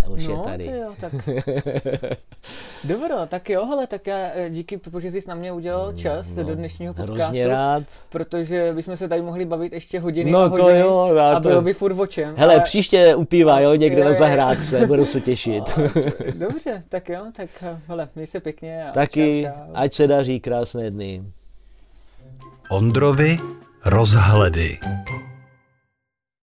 mm. 0.01 0.11
Tak 0.11 0.11
už 0.11 0.29
no, 0.29 0.35
je 0.35 0.51
tady. 0.51 0.67
Jo, 0.67 0.95
tak... 1.01 1.13
Dobro, 2.85 3.17
tak 3.29 3.51
jo, 3.51 3.67
hele, 3.67 3.87
tak 3.87 4.07
já 4.07 4.17
eh, 4.17 4.51
díky, 4.51 4.77
protože 4.77 5.11
jsi 5.11 5.29
na 5.29 5.35
mě 5.35 5.53
udělal 5.53 5.93
čas 5.93 6.37
no, 6.37 6.45
do 6.45 6.55
dnešního 6.55 6.95
podcastu. 6.95 7.49
rád. 7.49 7.83
Protože 8.09 8.73
bychom 8.73 8.97
se 8.97 9.09
tady 9.09 9.23
mohli 9.23 9.45
bavit 9.45 9.73
ještě 9.73 10.01
hodiny 10.01 10.31
no, 10.31 10.39
a 10.39 10.47
hodiny 10.47 10.69
to 10.69 10.77
jo, 10.77 11.17
a 11.19 11.41
bylo 11.41 11.55
to... 11.55 11.63
by 11.63 11.75
furt 11.75 12.11
čem. 12.11 12.35
Hele, 12.37 12.55
ale... 12.55 12.63
příště 12.63 13.15
upívá, 13.15 13.61
jo, 13.61 13.75
někde 13.75 14.05
na 14.05 14.13
zahrádce, 14.13 14.87
budu 14.87 15.07
se 15.07 15.21
těšit. 15.21 15.65
Dobře, 16.35 16.83
tak 16.89 17.09
jo, 17.09 17.21
tak 17.37 17.49
eh, 17.63 17.81
hele, 17.87 18.09
měj 18.15 18.27
se 18.27 18.41
pěkně. 18.41 18.85
A 18.85 18.93
Taky, 18.93 19.43
čau, 19.43 19.53
čau. 19.53 19.73
ať 19.75 19.93
se 19.93 20.07
daří 20.07 20.41
krásné 20.41 20.91
dny. 20.91 21.23
Ondrovi 22.71 23.39
rozhledy. 23.85 24.79